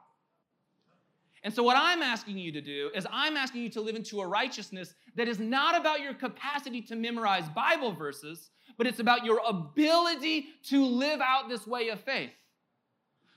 And 1.44 1.52
so, 1.52 1.62
what 1.62 1.76
I'm 1.76 2.02
asking 2.02 2.38
you 2.38 2.50
to 2.52 2.62
do 2.62 2.90
is, 2.94 3.06
I'm 3.12 3.36
asking 3.36 3.62
you 3.62 3.68
to 3.70 3.80
live 3.82 3.96
into 3.96 4.20
a 4.22 4.26
righteousness 4.26 4.94
that 5.14 5.28
is 5.28 5.38
not 5.38 5.78
about 5.78 6.00
your 6.00 6.14
capacity 6.14 6.80
to 6.82 6.96
memorize 6.96 7.46
Bible 7.50 7.92
verses, 7.92 8.50
but 8.78 8.86
it's 8.86 8.98
about 8.98 9.24
your 9.26 9.40
ability 9.46 10.46
to 10.70 10.84
live 10.84 11.20
out 11.20 11.50
this 11.50 11.66
way 11.66 11.90
of 11.90 12.00
faith. 12.00 12.30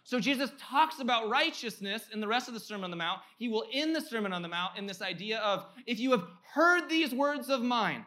So 0.08 0.22
Jesus 0.22 0.52
talks 0.58 1.02
about 1.02 1.30
righteousness 1.30 2.06
in 2.14 2.22
the 2.22 2.28
rest 2.30 2.48
of 2.48 2.54
the 2.54 2.62
Sermon 2.62 2.86
on 2.86 2.92
the 2.92 2.96
Mount. 2.96 3.20
He 3.38 3.50
will 3.50 3.66
end 3.74 3.94
the 3.94 4.00
Sermon 4.00 4.32
on 4.32 4.42
the 4.42 4.48
Mount 4.48 4.78
in 4.78 4.86
this 4.86 5.02
idea 5.02 5.40
of 5.40 5.66
if 5.86 6.00
you 6.00 6.12
have 6.12 6.24
heard 6.54 6.88
these 6.88 7.14
words 7.14 7.50
of 7.50 7.62
mine 7.62 8.06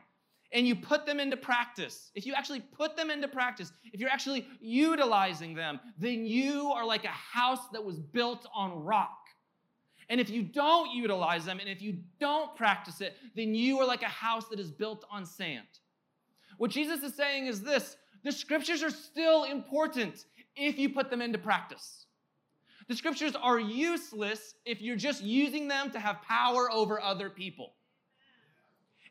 and 0.50 0.66
you 0.66 0.74
put 0.74 1.04
them 1.04 1.20
into 1.20 1.36
practice, 1.36 2.10
if 2.14 2.24
you 2.24 2.32
actually 2.32 2.60
put 2.60 2.96
them 2.96 3.10
into 3.10 3.28
practice, 3.28 3.70
if 3.92 4.00
you're 4.00 4.08
actually 4.08 4.46
utilizing 4.62 5.54
them, 5.54 5.78
then 5.98 6.24
you 6.24 6.72
are 6.72 6.86
like 6.86 7.04
a 7.04 7.08
house 7.08 7.68
that 7.74 7.84
was 7.84 7.98
built 7.98 8.46
on 8.54 8.82
rock. 8.82 9.19
And 10.11 10.20
if 10.20 10.29
you 10.29 10.42
don't 10.42 10.90
utilize 10.90 11.44
them 11.44 11.61
and 11.61 11.68
if 11.68 11.81
you 11.81 11.99
don't 12.18 12.55
practice 12.57 13.01
it, 13.01 13.16
then 13.37 13.55
you 13.55 13.79
are 13.79 13.87
like 13.87 14.03
a 14.03 14.07
house 14.07 14.49
that 14.49 14.59
is 14.59 14.73
built 14.73 15.05
on 15.09 15.25
sand. 15.25 15.66
What 16.59 16.73
Jesus 16.73 17.03
is 17.03 17.14
saying 17.14 17.46
is 17.46 17.62
this 17.62 17.96
the 18.25 18.33
scriptures 18.33 18.83
are 18.83 18.90
still 18.90 19.44
important 19.44 20.27
if 20.57 20.79
you 20.79 20.90
put 20.90 21.09
them 21.09 21.23
into 21.23 21.38
practice. 21.38 22.07
The 22.88 22.96
scriptures 22.96 23.37
are 23.37 23.61
useless 23.61 24.57
if 24.66 24.83
you're 24.83 24.96
just 24.96 25.23
using 25.23 25.68
them 25.68 25.92
to 25.92 26.01
have 26.01 26.20
power 26.23 26.70
over 26.70 27.01
other 27.01 27.31
people. 27.31 27.75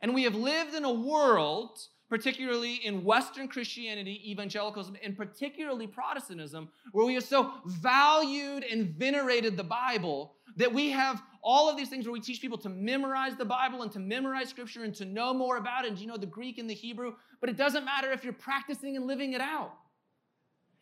And 0.02 0.14
we 0.14 0.24
have 0.24 0.36
lived 0.36 0.76
in 0.76 0.84
a 0.84 0.94
world, 0.94 1.80
particularly 2.10 2.76
in 2.76 3.04
Western 3.04 3.48
Christianity, 3.48 4.32
evangelicalism, 4.32 4.98
and 5.04 5.16
particularly 5.16 5.86
Protestantism, 5.86 6.70
where 6.92 7.06
we 7.06 7.14
have 7.14 7.24
so 7.24 7.54
valued 7.66 8.64
and 8.64 8.90
venerated 8.90 9.56
the 9.56 9.64
Bible 9.64 10.34
that 10.58 10.74
we 10.74 10.90
have 10.90 11.22
all 11.42 11.70
of 11.70 11.78
these 11.78 11.88
things 11.88 12.06
where 12.06 12.12
we 12.14 12.20
teach 12.20 12.42
people 12.42 12.58
to 12.58 12.70
memorize 12.70 13.36
the 13.36 13.46
Bible 13.46 13.84
and 13.84 13.92
to 13.92 14.00
memorize 14.00 14.50
scripture 14.50 14.84
and 14.84 14.94
to 14.96 15.06
know 15.06 15.34
more 15.34 15.58
about 15.58 15.86
it 15.86 15.90
and 15.90 16.00
you 16.00 16.08
know 16.08 16.18
the 16.18 16.26
Greek 16.26 16.58
and 16.58 16.70
the 16.70 16.74
Hebrew, 16.74 17.14
but 17.40 17.50
it 17.50 17.56
doesn't 17.56 17.86
matter 17.86 18.12
if 18.12 18.24
you're 18.24 18.34
practicing 18.34 18.98
and 18.98 19.06
living 19.06 19.34
it 19.34 19.42
out. 19.42 19.74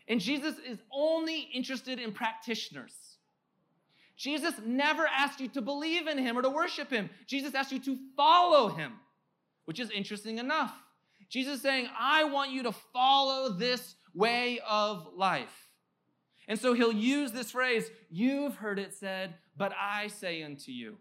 And 0.07 0.21
Jesus 0.21 0.55
is 0.65 0.79
only 0.91 1.41
interested 1.53 1.99
in 1.99 2.13
practitioners. 2.13 2.93
Jesus 4.15 4.55
never 4.65 5.05
asked 5.05 5.41
you 5.41 5.49
to 5.49 5.61
believe 5.61 6.07
in 6.07 6.17
him 6.17 6.37
or 6.37 6.41
to 6.41 6.49
worship 6.49 6.89
him. 6.89 7.09
Jesus 7.27 7.53
asked 7.53 7.71
you 7.71 7.79
to 7.79 7.97
follow 8.15 8.69
him, 8.69 8.93
which 9.65 9.79
is 9.79 9.91
interesting 9.91 10.39
enough. 10.39 10.73
Jesus 11.29 11.55
is 11.55 11.61
saying, 11.61 11.87
I 11.97 12.23
want 12.25 12.51
you 12.51 12.63
to 12.63 12.71
follow 12.71 13.49
this 13.49 13.95
way 14.13 14.59
of 14.67 15.07
life. 15.15 15.69
And 16.47 16.57
so 16.57 16.73
he'll 16.73 16.93
use 16.93 17.31
this 17.31 17.51
phrase, 17.51 17.89
You've 18.09 18.55
heard 18.55 18.79
it 18.79 18.93
said, 18.93 19.35
but 19.57 19.73
I 19.77 20.07
say 20.07 20.43
unto 20.43 20.71
you. 20.71 20.97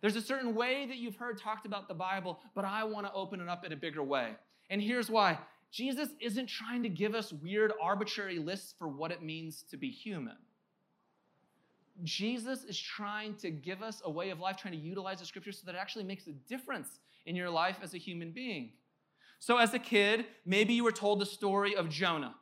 There's 0.00 0.16
a 0.16 0.22
certain 0.22 0.54
way 0.54 0.86
that 0.86 0.96
you've 0.96 1.16
heard 1.16 1.38
talked 1.38 1.66
about 1.66 1.88
the 1.88 1.94
Bible, 1.94 2.40
but 2.54 2.64
I 2.64 2.84
want 2.84 3.06
to 3.06 3.12
open 3.12 3.40
it 3.40 3.48
up 3.48 3.64
in 3.64 3.72
a 3.72 3.76
bigger 3.76 4.02
way. 4.02 4.30
And 4.68 4.80
here's 4.80 5.10
why 5.10 5.38
Jesus 5.70 6.08
isn't 6.20 6.46
trying 6.46 6.82
to 6.82 6.88
give 6.88 7.14
us 7.14 7.32
weird, 7.32 7.72
arbitrary 7.80 8.38
lists 8.38 8.74
for 8.78 8.88
what 8.88 9.10
it 9.10 9.22
means 9.22 9.64
to 9.70 9.76
be 9.76 9.90
human. 9.90 10.36
Jesus 12.02 12.64
is 12.64 12.78
trying 12.78 13.34
to 13.36 13.50
give 13.50 13.82
us 13.82 14.00
a 14.04 14.10
way 14.10 14.30
of 14.30 14.40
life, 14.40 14.56
trying 14.56 14.74
to 14.74 14.80
utilize 14.80 15.20
the 15.20 15.26
scriptures 15.26 15.58
so 15.58 15.66
that 15.66 15.74
it 15.74 15.78
actually 15.78 16.04
makes 16.04 16.26
a 16.26 16.32
difference 16.32 16.98
in 17.26 17.36
your 17.36 17.50
life 17.50 17.76
as 17.82 17.94
a 17.94 17.98
human 17.98 18.30
being. 18.30 18.70
So, 19.40 19.56
as 19.56 19.74
a 19.74 19.78
kid, 19.78 20.26
maybe 20.46 20.74
you 20.74 20.84
were 20.84 20.92
told 20.92 21.18
the 21.18 21.26
story 21.26 21.74
of 21.74 21.88
Jonah. 21.88 22.34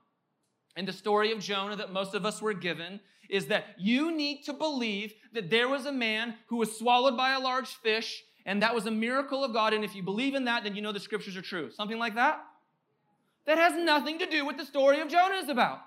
And 0.76 0.86
the 0.86 0.92
story 0.92 1.32
of 1.32 1.40
Jonah 1.40 1.76
that 1.76 1.92
most 1.92 2.14
of 2.14 2.26
us 2.26 2.42
were 2.42 2.52
given 2.52 3.00
is 3.30 3.46
that 3.46 3.64
you 3.78 4.14
need 4.14 4.42
to 4.44 4.52
believe 4.52 5.14
that 5.32 5.50
there 5.50 5.68
was 5.68 5.86
a 5.86 5.92
man 5.92 6.34
who 6.48 6.56
was 6.56 6.78
swallowed 6.78 7.16
by 7.16 7.32
a 7.32 7.40
large 7.40 7.68
fish, 7.68 8.22
and 8.44 8.62
that 8.62 8.74
was 8.74 8.86
a 8.86 8.90
miracle 8.90 9.44
of 9.44 9.52
God. 9.52 9.72
And 9.72 9.84
if 9.84 9.94
you 9.94 10.02
believe 10.02 10.34
in 10.34 10.44
that, 10.44 10.64
then 10.64 10.76
you 10.76 10.82
know 10.82 10.92
the 10.92 11.00
scriptures 11.00 11.36
are 11.36 11.42
true. 11.42 11.70
Something 11.70 11.98
like 11.98 12.14
that? 12.16 12.44
that 13.48 13.56
has 13.56 13.82
nothing 13.82 14.18
to 14.18 14.26
do 14.26 14.44
with 14.44 14.58
the 14.58 14.64
story 14.64 15.00
of 15.00 15.08
Jonah 15.08 15.36
is 15.36 15.48
about. 15.48 15.78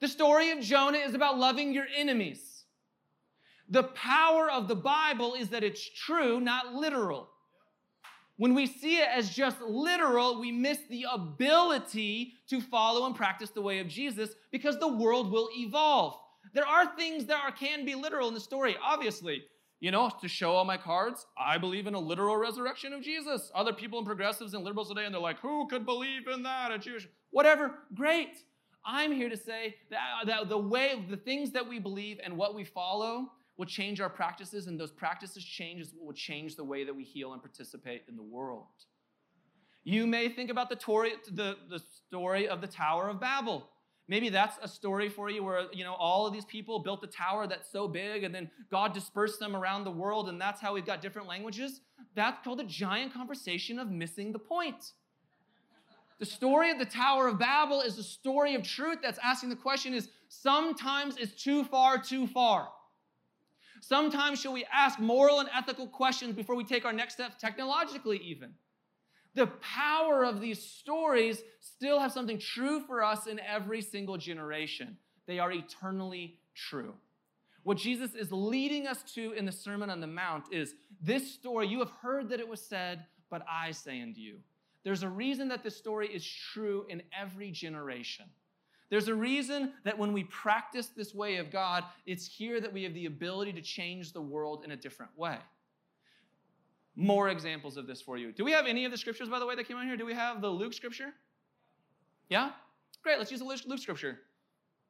The 0.00 0.08
story 0.08 0.50
of 0.50 0.60
Jonah 0.60 0.96
is 0.96 1.12
about 1.12 1.38
loving 1.38 1.74
your 1.74 1.84
enemies. 1.94 2.64
The 3.68 3.82
power 3.82 4.50
of 4.50 4.66
the 4.66 4.74
Bible 4.74 5.34
is 5.34 5.50
that 5.50 5.62
it's 5.62 5.86
true, 5.86 6.40
not 6.40 6.72
literal. 6.72 7.28
When 8.38 8.54
we 8.54 8.66
see 8.66 8.98
it 8.98 9.08
as 9.08 9.30
just 9.30 9.60
literal, 9.62 10.38
we 10.38 10.52
miss 10.52 10.78
the 10.90 11.06
ability 11.10 12.34
to 12.48 12.60
follow 12.60 13.06
and 13.06 13.14
practice 13.14 13.50
the 13.50 13.62
way 13.62 13.78
of 13.78 13.88
Jesus 13.88 14.30
because 14.52 14.78
the 14.78 14.92
world 14.92 15.32
will 15.32 15.48
evolve. 15.56 16.18
There 16.52 16.66
are 16.66 16.94
things 16.96 17.26
that 17.26 17.40
are, 17.42 17.52
can 17.52 17.84
be 17.84 17.94
literal 17.94 18.28
in 18.28 18.34
the 18.34 18.40
story, 18.40 18.76
obviously. 18.82 19.44
You 19.80 19.90
know, 19.90 20.10
to 20.20 20.28
show 20.28 20.52
all 20.52 20.64
my 20.64 20.76
cards, 20.76 21.26
I 21.38 21.58
believe 21.58 21.86
in 21.86 21.94
a 21.94 21.98
literal 21.98 22.36
resurrection 22.36 22.92
of 22.92 23.02
Jesus. 23.02 23.50
Other 23.54 23.72
people 23.72 23.98
and 23.98 24.06
progressives 24.06 24.54
and 24.54 24.64
liberals 24.64 24.88
today, 24.88 25.04
and 25.04 25.14
they're 25.14 25.20
like, 25.20 25.40
who 25.40 25.66
could 25.68 25.84
believe 25.84 26.28
in 26.28 26.42
that? 26.44 26.72
A 26.72 26.78
Jewish, 26.78 27.08
whatever, 27.30 27.74
great. 27.94 28.38
I'm 28.84 29.12
here 29.12 29.28
to 29.28 29.36
say 29.36 29.76
that, 29.90 29.98
uh, 30.22 30.24
that 30.26 30.48
the 30.48 30.58
way, 30.58 31.04
the 31.10 31.16
things 31.16 31.50
that 31.52 31.68
we 31.68 31.78
believe 31.78 32.20
and 32.22 32.36
what 32.36 32.54
we 32.54 32.64
follow 32.64 33.32
will 33.56 33.66
change 33.66 34.00
our 34.00 34.10
practices, 34.10 34.66
and 34.66 34.78
those 34.78 34.90
practices 34.90 35.44
changes 35.44 35.94
will 35.98 36.12
change 36.12 36.56
the 36.56 36.64
way 36.64 36.84
that 36.84 36.94
we 36.94 37.04
heal 37.04 37.32
and 37.32 37.42
participate 37.42 38.02
in 38.08 38.16
the 38.16 38.22
world. 38.22 38.66
You 39.84 40.06
may 40.06 40.28
think 40.28 40.50
about 40.50 40.68
the, 40.68 40.78
story, 40.78 41.12
the, 41.30 41.56
the 41.70 41.80
story 42.08 42.48
of 42.48 42.60
the 42.60 42.66
Tower 42.66 43.08
of 43.08 43.20
Babel. 43.20 43.70
Maybe 44.08 44.28
that's 44.28 44.56
a 44.62 44.68
story 44.68 45.08
for 45.08 45.30
you 45.30 45.42
where, 45.42 45.66
you 45.72 45.84
know, 45.84 45.94
all 45.94 46.26
of 46.26 46.32
these 46.32 46.44
people 46.44 46.78
built 46.78 47.02
a 47.02 47.08
tower 47.08 47.46
that's 47.46 47.70
so 47.70 47.88
big 47.88 48.22
and 48.22 48.34
then 48.34 48.50
God 48.70 48.92
dispersed 48.92 49.40
them 49.40 49.56
around 49.56 49.84
the 49.84 49.90
world 49.90 50.28
and 50.28 50.40
that's 50.40 50.60
how 50.60 50.74
we've 50.74 50.86
got 50.86 51.02
different 51.02 51.26
languages. 51.26 51.80
That's 52.14 52.42
called 52.44 52.60
a 52.60 52.64
giant 52.64 53.12
conversation 53.12 53.80
of 53.80 53.90
missing 53.90 54.32
the 54.32 54.38
point. 54.38 54.92
The 56.18 56.26
story 56.26 56.70
of 56.70 56.78
the 56.78 56.86
Tower 56.86 57.28
of 57.28 57.38
Babel 57.38 57.80
is 57.80 57.98
a 57.98 58.02
story 58.02 58.54
of 58.54 58.62
truth 58.62 58.98
that's 59.02 59.18
asking 59.22 59.50
the 59.50 59.56
question 59.56 59.92
is 59.92 60.08
sometimes 60.28 61.16
it's 61.16 61.42
too 61.42 61.64
far 61.64 61.98
too 61.98 62.26
far. 62.28 62.68
Sometimes 63.80 64.40
shall 64.40 64.52
we 64.52 64.66
ask 64.72 64.98
moral 64.98 65.40
and 65.40 65.48
ethical 65.54 65.86
questions 65.86 66.34
before 66.34 66.56
we 66.56 66.64
take 66.64 66.84
our 66.84 66.92
next 66.92 67.14
step 67.14 67.38
technologically 67.38 68.18
even. 68.18 68.54
The 69.34 69.48
power 69.60 70.24
of 70.24 70.40
these 70.40 70.62
stories 70.62 71.42
still 71.60 72.00
have 72.00 72.10
something 72.10 72.38
true 72.38 72.80
for 72.80 73.02
us 73.02 73.26
in 73.26 73.38
every 73.40 73.82
single 73.82 74.16
generation. 74.16 74.96
They 75.26 75.38
are 75.38 75.52
eternally 75.52 76.38
true. 76.54 76.94
What 77.62 77.76
Jesus 77.76 78.14
is 78.14 78.32
leading 78.32 78.86
us 78.86 79.02
to 79.14 79.32
in 79.32 79.44
the 79.44 79.52
Sermon 79.52 79.90
on 79.90 80.00
the 80.00 80.06
Mount 80.06 80.44
is 80.52 80.74
this 81.02 81.30
story, 81.34 81.66
you 81.66 81.80
have 81.80 81.90
heard 81.90 82.28
that 82.28 82.40
it 82.40 82.48
was 82.48 82.60
said, 82.60 83.04
but 83.28 83.44
I 83.50 83.72
say 83.72 84.00
unto 84.00 84.20
you. 84.20 84.38
There's 84.84 85.02
a 85.02 85.08
reason 85.08 85.48
that 85.48 85.64
this 85.64 85.76
story 85.76 86.06
is 86.06 86.24
true 86.24 86.86
in 86.88 87.02
every 87.18 87.50
generation. 87.50 88.26
There's 88.88 89.08
a 89.08 89.14
reason 89.14 89.72
that 89.84 89.98
when 89.98 90.12
we 90.12 90.24
practice 90.24 90.88
this 90.88 91.14
way 91.14 91.36
of 91.36 91.50
God, 91.50 91.84
it's 92.06 92.26
here 92.26 92.60
that 92.60 92.72
we 92.72 92.84
have 92.84 92.94
the 92.94 93.06
ability 93.06 93.52
to 93.54 93.60
change 93.60 94.12
the 94.12 94.20
world 94.20 94.62
in 94.64 94.70
a 94.70 94.76
different 94.76 95.16
way. 95.16 95.38
More 96.94 97.28
examples 97.28 97.76
of 97.76 97.86
this 97.86 98.00
for 98.00 98.16
you. 98.16 98.32
Do 98.32 98.44
we 98.44 98.52
have 98.52 98.66
any 98.66 98.84
of 98.84 98.92
the 98.92 98.98
scriptures, 98.98 99.28
by 99.28 99.38
the 99.38 99.46
way, 99.46 99.56
that 99.56 99.66
came 99.66 99.76
on 99.76 99.86
here? 99.86 99.96
Do 99.96 100.06
we 100.06 100.14
have 100.14 100.40
the 100.40 100.48
Luke 100.48 100.72
scripture? 100.72 101.12
Yeah? 102.28 102.52
Great, 103.02 103.18
let's 103.18 103.30
use 103.30 103.40
the 103.40 103.46
Luke 103.46 103.78
scripture. 103.78 104.20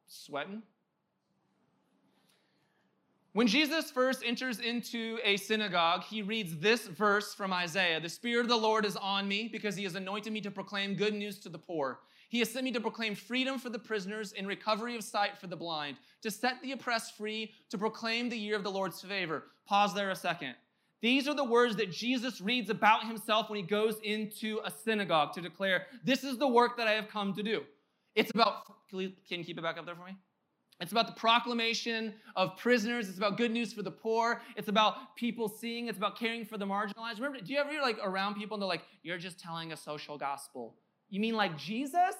Sweating. 0.07 0.63
When 3.33 3.47
Jesus 3.47 3.91
first 3.91 4.23
enters 4.25 4.61
into 4.61 5.19
a 5.23 5.37
synagogue, 5.37 6.05
he 6.05 6.23
reads 6.23 6.57
this 6.57 6.87
verse 6.87 7.35
from 7.35 7.53
Isaiah 7.53 8.01
The 8.01 8.09
Spirit 8.09 8.43
of 8.43 8.49
the 8.49 8.57
Lord 8.57 8.87
is 8.87 8.97
on 8.97 9.29
me 9.29 9.49
because 9.53 9.77
he 9.77 9.85
has 9.85 9.95
anointed 9.95 10.33
me 10.33 10.41
to 10.41 10.51
proclaim 10.51 10.95
good 10.95 11.13
news 11.13 11.39
to 11.41 11.51
the 11.51 11.59
poor. 11.59 12.01
He 12.29 12.41
has 12.41 12.51
sent 12.51 12.65
me 12.65 12.73
to 12.73 12.81
proclaim 12.81 13.15
freedom 13.15 13.59
for 13.59 13.71
the 13.71 13.79
prisoners 13.79 14.33
and 14.37 14.47
recovery 14.47 14.97
of 14.97 15.05
sight 15.05 15.39
for 15.39 15.47
the 15.47 15.57
blind, 15.57 15.97
to 16.23 16.31
set 16.31 16.61
the 16.62 16.73
oppressed 16.73 17.17
free, 17.17 17.53
to 17.71 17.79
proclaim 17.79 18.29
the 18.29 18.37
year 18.37 18.57
of 18.57 18.65
the 18.65 18.71
Lord's 18.71 19.01
favor. 19.01 19.45
Pause 19.67 19.95
there 19.95 20.11
a 20.11 20.17
second. 20.17 20.55
These 21.03 21.29
are 21.29 21.35
the 21.35 21.45
words 21.45 21.77
that 21.77 21.93
Jesus 21.93 22.41
reads 22.41 22.71
about 22.71 23.07
himself 23.07 23.49
when 23.49 23.59
he 23.59 23.62
goes 23.62 23.99
into 24.03 24.61
a 24.65 24.71
synagogue 24.71 25.35
to 25.35 25.41
declare, 25.41 25.87
This 26.05 26.25
is 26.25 26.39
the 26.39 26.49
work 26.49 26.77
that 26.79 26.89
I 26.89 26.93
have 26.93 27.09
come 27.09 27.35
to 27.35 27.43
do. 27.43 27.62
It's 28.15 28.31
about, 28.31 28.65
can 28.91 29.01
you, 29.01 29.45
keep 29.45 29.59
it 29.59 29.62
back 29.62 29.79
up 29.79 29.85
there 29.85 29.95
for 29.95 30.07
me? 30.07 30.17
It's 30.81 30.93
about 30.93 31.07
the 31.07 31.19
proclamation 31.19 32.15
of 32.35 32.57
prisoners. 32.57 33.09
It's 33.09 33.19
about 33.19 33.39
good 33.39 33.51
news 33.51 33.73
for 33.73 33.83
the 33.83 33.91
poor. 33.91 34.43
It's 34.57 34.69
about 34.69 35.17
people 35.17 35.49
seeing. 35.49 35.89
It's 35.89 35.97
about 35.97 36.19
caring 36.19 36.45
for 36.45 36.59
the 36.59 36.67
marginalized. 36.67 37.17
Remember, 37.17 37.39
do 37.41 37.53
you 37.53 37.59
ever 37.59 37.71
like 37.81 37.99
around 38.03 38.35
people 38.35 38.57
and 38.57 38.62
they're 38.62 38.69
like, 38.69 38.85
"You're 39.03 39.17
just 39.17 39.39
telling 39.39 39.73
a 39.73 39.77
social 39.77 40.19
gospel"? 40.19 40.77
You 41.11 41.21
mean 41.21 41.35
like 41.35 41.57
Jesus? 41.57 42.14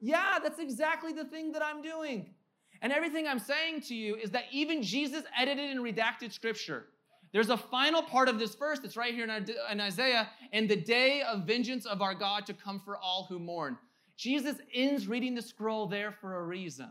yeah, 0.00 0.38
that's 0.42 0.58
exactly 0.58 1.12
the 1.12 1.24
thing 1.24 1.52
that 1.52 1.62
I'm 1.62 1.82
doing. 1.82 2.34
And 2.82 2.92
everything 2.92 3.26
I'm 3.26 3.38
saying 3.38 3.82
to 3.82 3.94
you 3.94 4.16
is 4.16 4.30
that 4.30 4.44
even 4.52 4.82
Jesus 4.82 5.24
edited 5.38 5.70
and 5.70 5.80
redacted 5.80 6.32
scripture. 6.32 6.86
There's 7.32 7.50
a 7.50 7.56
final 7.56 8.02
part 8.02 8.28
of 8.28 8.38
this 8.38 8.54
verse 8.54 8.80
that's 8.80 8.96
right 8.96 9.14
here 9.14 9.28
in 9.70 9.80
Isaiah, 9.80 10.28
and 10.52 10.68
the 10.68 10.76
day 10.76 11.22
of 11.22 11.46
vengeance 11.46 11.86
of 11.86 12.02
our 12.02 12.14
God 12.14 12.46
to 12.46 12.54
come 12.54 12.80
for 12.80 12.96
all 12.96 13.26
who 13.28 13.38
mourn. 13.38 13.78
Jesus 14.16 14.56
ends 14.74 15.06
reading 15.06 15.34
the 15.34 15.42
scroll 15.42 15.86
there 15.86 16.10
for 16.10 16.36
a 16.36 16.42
reason. 16.42 16.90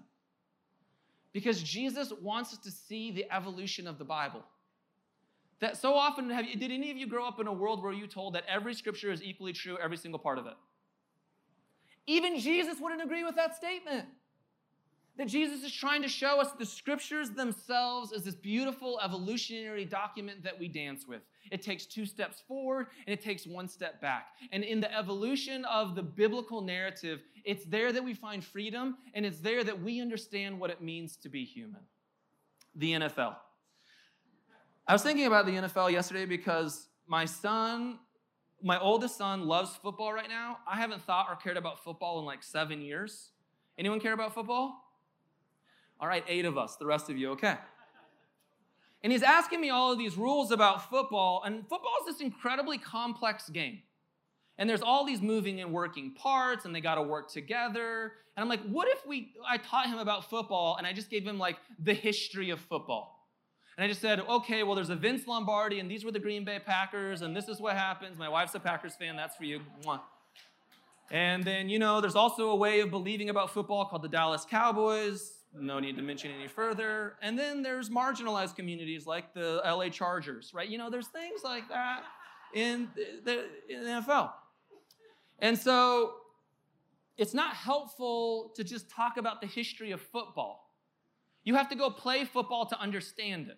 Because 1.33 1.61
Jesus 1.61 2.13
wants 2.21 2.53
us 2.53 2.59
to 2.59 2.71
see 2.71 3.11
the 3.11 3.25
evolution 3.31 3.85
of 3.85 3.97
the 3.97 4.05
Bible. 4.05 4.43
That 5.61 5.77
so 5.77 5.93
often, 5.93 6.29
have 6.29 6.45
you, 6.45 6.55
did 6.55 6.71
any 6.71 6.89
of 6.89 6.97
you 6.97 7.05
grow 7.05 7.27
up 7.27 7.39
in 7.39 7.47
a 7.47 7.53
world 7.53 7.83
where 7.83 7.91
you 7.91 8.07
told 8.07 8.35
that 8.35 8.45
every 8.47 8.73
scripture 8.73 9.11
is 9.11 9.21
equally 9.21 9.53
true, 9.53 9.77
every 9.81 9.97
single 9.97 10.19
part 10.19 10.37
of 10.37 10.45
it? 10.45 10.53
Even 12.07 12.39
Jesus 12.39 12.79
wouldn't 12.79 13.03
agree 13.03 13.23
with 13.23 13.35
that 13.35 13.55
statement. 13.55 14.07
That 15.17 15.27
Jesus 15.27 15.65
is 15.65 15.73
trying 15.73 16.01
to 16.03 16.07
show 16.07 16.39
us 16.39 16.53
the 16.53 16.65
scriptures 16.65 17.31
themselves 17.31 18.13
as 18.13 18.23
this 18.23 18.35
beautiful 18.35 19.01
evolutionary 19.03 19.83
document 19.83 20.43
that 20.43 20.57
we 20.57 20.69
dance 20.69 21.05
with. 21.05 21.21
It 21.51 21.61
takes 21.61 21.85
two 21.85 22.05
steps 22.05 22.41
forward 22.47 22.87
and 23.05 23.13
it 23.13 23.21
takes 23.21 23.45
one 23.45 23.67
step 23.67 23.99
back. 23.99 24.27
And 24.53 24.63
in 24.63 24.79
the 24.79 24.97
evolution 24.97 25.65
of 25.65 25.93
the 25.93 26.03
biblical 26.03 26.61
narrative, 26.61 27.19
it's 27.43 27.65
there 27.65 27.91
that 27.91 28.03
we 28.03 28.13
find 28.13 28.41
freedom 28.41 28.95
and 29.13 29.25
it's 29.25 29.39
there 29.39 29.65
that 29.65 29.81
we 29.81 29.99
understand 29.99 30.57
what 30.57 30.69
it 30.69 30.81
means 30.81 31.17
to 31.17 31.27
be 31.27 31.43
human. 31.43 31.81
The 32.75 32.93
NFL. 32.93 33.35
I 34.89 34.93
was 34.93 35.03
thinking 35.03 35.27
about 35.27 35.45
the 35.45 35.51
NFL 35.51 35.91
yesterday 35.91 36.25
because 36.25 36.87
my 37.05 37.23
son, 37.23 37.99
my 38.63 38.79
oldest 38.79 39.19
son, 39.19 39.45
loves 39.45 39.75
football 39.75 40.11
right 40.11 40.27
now. 40.27 40.57
I 40.67 40.77
haven't 40.77 41.03
thought 41.03 41.27
or 41.29 41.35
cared 41.35 41.57
about 41.57 41.83
football 41.83 42.17
in 42.17 42.25
like 42.25 42.41
seven 42.41 42.81
years. 42.81 43.29
Anyone 43.77 43.99
care 43.99 44.13
about 44.13 44.33
football? 44.33 44.83
All 45.99 46.07
right, 46.07 46.23
eight 46.27 46.43
of 46.43 46.57
us. 46.57 46.75
The 46.77 46.87
rest 46.87 47.07
of 47.11 47.19
you, 47.19 47.29
okay. 47.33 47.53
And 49.03 49.13
he's 49.13 49.21
asking 49.21 49.61
me 49.61 49.69
all 49.69 49.91
of 49.91 49.99
these 49.99 50.17
rules 50.17 50.49
about 50.49 50.89
football, 50.89 51.43
and 51.45 51.61
football 51.67 51.93
is 52.01 52.15
this 52.15 52.21
incredibly 52.21 52.79
complex 52.79 53.47
game. 53.47 53.83
And 54.57 54.67
there's 54.67 54.81
all 54.81 55.05
these 55.05 55.21
moving 55.21 55.61
and 55.61 55.71
working 55.71 56.15
parts, 56.15 56.65
and 56.65 56.73
they 56.73 56.81
got 56.81 56.95
to 56.95 57.03
work 57.03 57.31
together. 57.31 58.13
And 58.35 58.41
I'm 58.41 58.49
like, 58.49 58.63
what 58.63 58.87
if 58.87 59.05
we? 59.05 59.33
I 59.47 59.57
taught 59.57 59.85
him 59.85 59.99
about 59.99 60.31
football, 60.31 60.77
and 60.77 60.87
I 60.87 60.93
just 60.93 61.11
gave 61.11 61.27
him 61.27 61.37
like 61.37 61.57
the 61.77 61.93
history 61.93 62.49
of 62.49 62.59
football. 62.59 63.18
And 63.79 63.85
I 63.85 63.87
just 63.87 64.01
said, 64.01 64.19
okay, 64.19 64.63
well, 64.63 64.75
there's 64.75 64.89
a 64.89 64.95
Vince 64.97 65.25
Lombardi, 65.25 65.79
and 65.79 65.89
these 65.89 66.03
were 66.03 66.11
the 66.11 66.19
Green 66.19 66.43
Bay 66.43 66.59
Packers, 66.59 67.21
and 67.21 67.33
this 67.33 67.47
is 67.47 67.61
what 67.61 67.77
happens. 67.77 68.17
My 68.17 68.27
wife's 68.27 68.53
a 68.53 68.59
Packers 68.59 68.93
fan, 68.93 69.15
that's 69.15 69.37
for 69.37 69.45
you. 69.45 69.61
Mwah. 69.85 70.01
And 71.11 71.45
then, 71.45 71.69
you 71.69 71.79
know, 71.79 72.01
there's 72.01 72.17
also 72.17 72.49
a 72.49 72.55
way 72.57 72.81
of 72.81 72.91
believing 72.91 73.29
about 73.29 73.53
football 73.53 73.85
called 73.85 74.01
the 74.01 74.09
Dallas 74.09 74.45
Cowboys. 74.49 75.31
No 75.57 75.79
need 75.79 75.95
to 75.95 76.01
mention 76.01 76.29
any 76.29 76.49
further. 76.49 77.13
And 77.21 77.39
then 77.39 77.63
there's 77.63 77.89
marginalized 77.89 78.57
communities 78.57 79.07
like 79.07 79.33
the 79.33 79.61
LA 79.63 79.87
Chargers, 79.87 80.53
right? 80.53 80.67
You 80.67 80.77
know, 80.77 80.89
there's 80.89 81.07
things 81.07 81.45
like 81.45 81.69
that 81.69 82.03
in 82.53 82.89
the, 83.23 83.45
in 83.69 83.85
the 83.85 83.89
NFL. 83.91 84.31
And 85.39 85.57
so 85.57 86.15
it's 87.17 87.33
not 87.33 87.55
helpful 87.55 88.51
to 88.57 88.63
just 88.65 88.89
talk 88.89 89.15
about 89.15 89.39
the 89.39 89.47
history 89.47 89.91
of 89.91 90.01
football. 90.01 90.69
You 91.45 91.55
have 91.55 91.69
to 91.69 91.75
go 91.75 91.89
play 91.89 92.25
football 92.25 92.65
to 92.65 92.77
understand 92.77 93.47
it. 93.47 93.57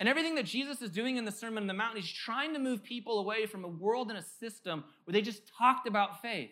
And 0.00 0.08
everything 0.08 0.34
that 0.34 0.44
Jesus 0.44 0.82
is 0.82 0.90
doing 0.90 1.16
in 1.16 1.24
the 1.24 1.30
Sermon 1.30 1.62
on 1.62 1.66
the 1.66 1.74
Mount, 1.74 1.96
he's 1.96 2.10
trying 2.10 2.52
to 2.54 2.58
move 2.58 2.82
people 2.82 3.20
away 3.20 3.46
from 3.46 3.64
a 3.64 3.68
world 3.68 4.10
and 4.10 4.18
a 4.18 4.22
system 4.22 4.84
where 5.04 5.12
they 5.12 5.22
just 5.22 5.42
talked 5.56 5.86
about 5.86 6.20
faith. 6.20 6.50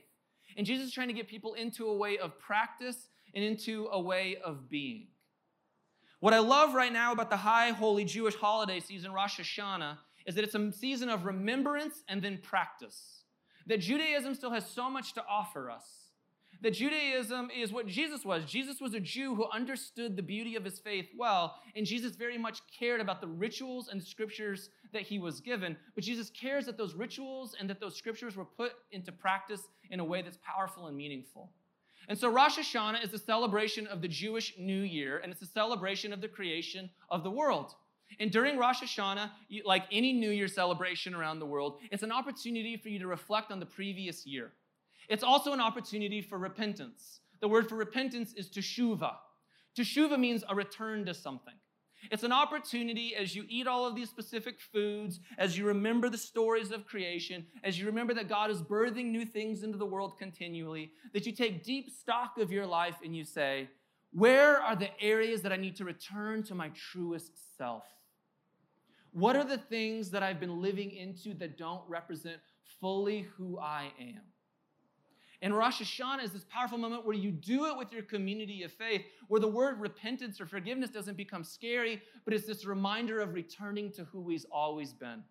And 0.56 0.66
Jesus 0.66 0.88
is 0.88 0.92
trying 0.92 1.08
to 1.08 1.14
get 1.14 1.28
people 1.28 1.54
into 1.54 1.88
a 1.88 1.96
way 1.96 2.18
of 2.18 2.38
practice 2.38 3.08
and 3.34 3.44
into 3.44 3.88
a 3.90 4.00
way 4.00 4.36
of 4.44 4.68
being. 4.68 5.08
What 6.20 6.34
I 6.34 6.38
love 6.38 6.74
right 6.74 6.92
now 6.92 7.12
about 7.12 7.30
the 7.30 7.36
high 7.36 7.70
holy 7.70 8.04
Jewish 8.04 8.36
holiday 8.36 8.78
season, 8.78 9.12
Rosh 9.12 9.40
Hashanah, 9.40 9.98
is 10.24 10.36
that 10.36 10.44
it's 10.44 10.54
a 10.54 10.72
season 10.72 11.08
of 11.08 11.24
remembrance 11.24 12.04
and 12.08 12.22
then 12.22 12.38
practice. 12.42 13.24
That 13.66 13.80
Judaism 13.80 14.34
still 14.34 14.52
has 14.52 14.66
so 14.66 14.88
much 14.88 15.14
to 15.14 15.24
offer 15.28 15.70
us 15.70 16.01
that 16.62 16.74
Judaism 16.74 17.50
is 17.50 17.72
what 17.72 17.86
Jesus 17.86 18.24
was. 18.24 18.44
Jesus 18.44 18.80
was 18.80 18.94
a 18.94 19.00
Jew 19.00 19.34
who 19.34 19.46
understood 19.52 20.16
the 20.16 20.22
beauty 20.22 20.54
of 20.56 20.64
his 20.64 20.78
faith 20.78 21.08
well, 21.16 21.56
and 21.74 21.84
Jesus 21.84 22.14
very 22.14 22.38
much 22.38 22.60
cared 22.78 23.00
about 23.00 23.20
the 23.20 23.26
rituals 23.26 23.88
and 23.88 24.02
scriptures 24.02 24.70
that 24.92 25.02
he 25.02 25.18
was 25.18 25.40
given. 25.40 25.76
But 25.94 26.04
Jesus 26.04 26.30
cares 26.30 26.66
that 26.66 26.78
those 26.78 26.94
rituals 26.94 27.56
and 27.58 27.68
that 27.68 27.80
those 27.80 27.96
scriptures 27.96 28.36
were 28.36 28.44
put 28.44 28.72
into 28.92 29.10
practice 29.10 29.62
in 29.90 30.00
a 30.00 30.04
way 30.04 30.22
that's 30.22 30.38
powerful 30.42 30.86
and 30.86 30.96
meaningful. 30.96 31.50
And 32.08 32.18
so 32.18 32.28
Rosh 32.28 32.58
Hashanah 32.58 33.04
is 33.04 33.12
a 33.12 33.18
celebration 33.18 33.86
of 33.86 34.00
the 34.00 34.08
Jewish 34.08 34.54
New 34.58 34.82
Year, 34.82 35.18
and 35.18 35.32
it's 35.32 35.42
a 35.42 35.46
celebration 35.46 36.12
of 36.12 36.20
the 36.20 36.28
creation 36.28 36.90
of 37.10 37.22
the 37.22 37.30
world. 37.30 37.74
And 38.20 38.30
during 38.30 38.58
Rosh 38.58 38.82
Hashanah, 38.82 39.30
like 39.64 39.84
any 39.90 40.12
New 40.12 40.30
Year 40.30 40.48
celebration 40.48 41.14
around 41.14 41.38
the 41.38 41.46
world, 41.46 41.78
it's 41.90 42.02
an 42.02 42.12
opportunity 42.12 42.76
for 42.76 42.88
you 42.88 42.98
to 42.98 43.06
reflect 43.06 43.50
on 43.50 43.60
the 43.60 43.66
previous 43.66 44.26
year. 44.26 44.52
It's 45.08 45.22
also 45.22 45.52
an 45.52 45.60
opportunity 45.60 46.20
for 46.20 46.38
repentance. 46.38 47.20
The 47.40 47.48
word 47.48 47.68
for 47.68 47.76
repentance 47.76 48.32
is 48.34 48.48
teshuva. 48.48 49.14
Teshuva 49.76 50.18
means 50.18 50.44
a 50.48 50.54
return 50.54 51.04
to 51.06 51.14
something. 51.14 51.54
It's 52.10 52.24
an 52.24 52.32
opportunity 52.32 53.14
as 53.14 53.34
you 53.34 53.44
eat 53.48 53.66
all 53.66 53.86
of 53.86 53.94
these 53.94 54.10
specific 54.10 54.60
foods, 54.60 55.20
as 55.38 55.56
you 55.56 55.64
remember 55.66 56.08
the 56.08 56.18
stories 56.18 56.72
of 56.72 56.84
creation, 56.84 57.46
as 57.62 57.78
you 57.78 57.86
remember 57.86 58.12
that 58.14 58.28
God 58.28 58.50
is 58.50 58.60
birthing 58.60 59.06
new 59.06 59.24
things 59.24 59.62
into 59.62 59.78
the 59.78 59.86
world 59.86 60.18
continually, 60.18 60.92
that 61.12 61.26
you 61.26 61.32
take 61.32 61.62
deep 61.62 61.90
stock 61.90 62.38
of 62.38 62.50
your 62.50 62.66
life 62.66 62.96
and 63.04 63.16
you 63.16 63.24
say, 63.24 63.68
Where 64.12 64.60
are 64.60 64.74
the 64.74 64.90
areas 65.00 65.42
that 65.42 65.52
I 65.52 65.56
need 65.56 65.76
to 65.76 65.84
return 65.84 66.42
to 66.44 66.54
my 66.54 66.70
truest 66.70 67.56
self? 67.56 67.84
What 69.12 69.36
are 69.36 69.44
the 69.44 69.58
things 69.58 70.10
that 70.10 70.22
I've 70.22 70.40
been 70.40 70.60
living 70.60 70.90
into 70.90 71.34
that 71.34 71.56
don't 71.56 71.82
represent 71.88 72.38
fully 72.80 73.28
who 73.36 73.58
I 73.58 73.92
am? 74.00 74.22
And 75.42 75.56
Rosh 75.56 75.82
Hashanah 75.82 76.22
is 76.22 76.30
this 76.30 76.44
powerful 76.48 76.78
moment 76.78 77.04
where 77.04 77.16
you 77.16 77.32
do 77.32 77.66
it 77.66 77.76
with 77.76 77.92
your 77.92 78.02
community 78.02 78.62
of 78.62 78.72
faith, 78.72 79.02
where 79.26 79.40
the 79.40 79.48
word 79.48 79.80
repentance 79.80 80.40
or 80.40 80.46
forgiveness 80.46 80.88
doesn't 80.88 81.16
become 81.16 81.42
scary, 81.42 82.00
but 82.24 82.32
it's 82.32 82.46
this 82.46 82.64
reminder 82.64 83.20
of 83.20 83.34
returning 83.34 83.90
to 83.92 84.04
who 84.04 84.28
He's 84.28 84.46
always 84.52 84.92
been. 84.92 85.24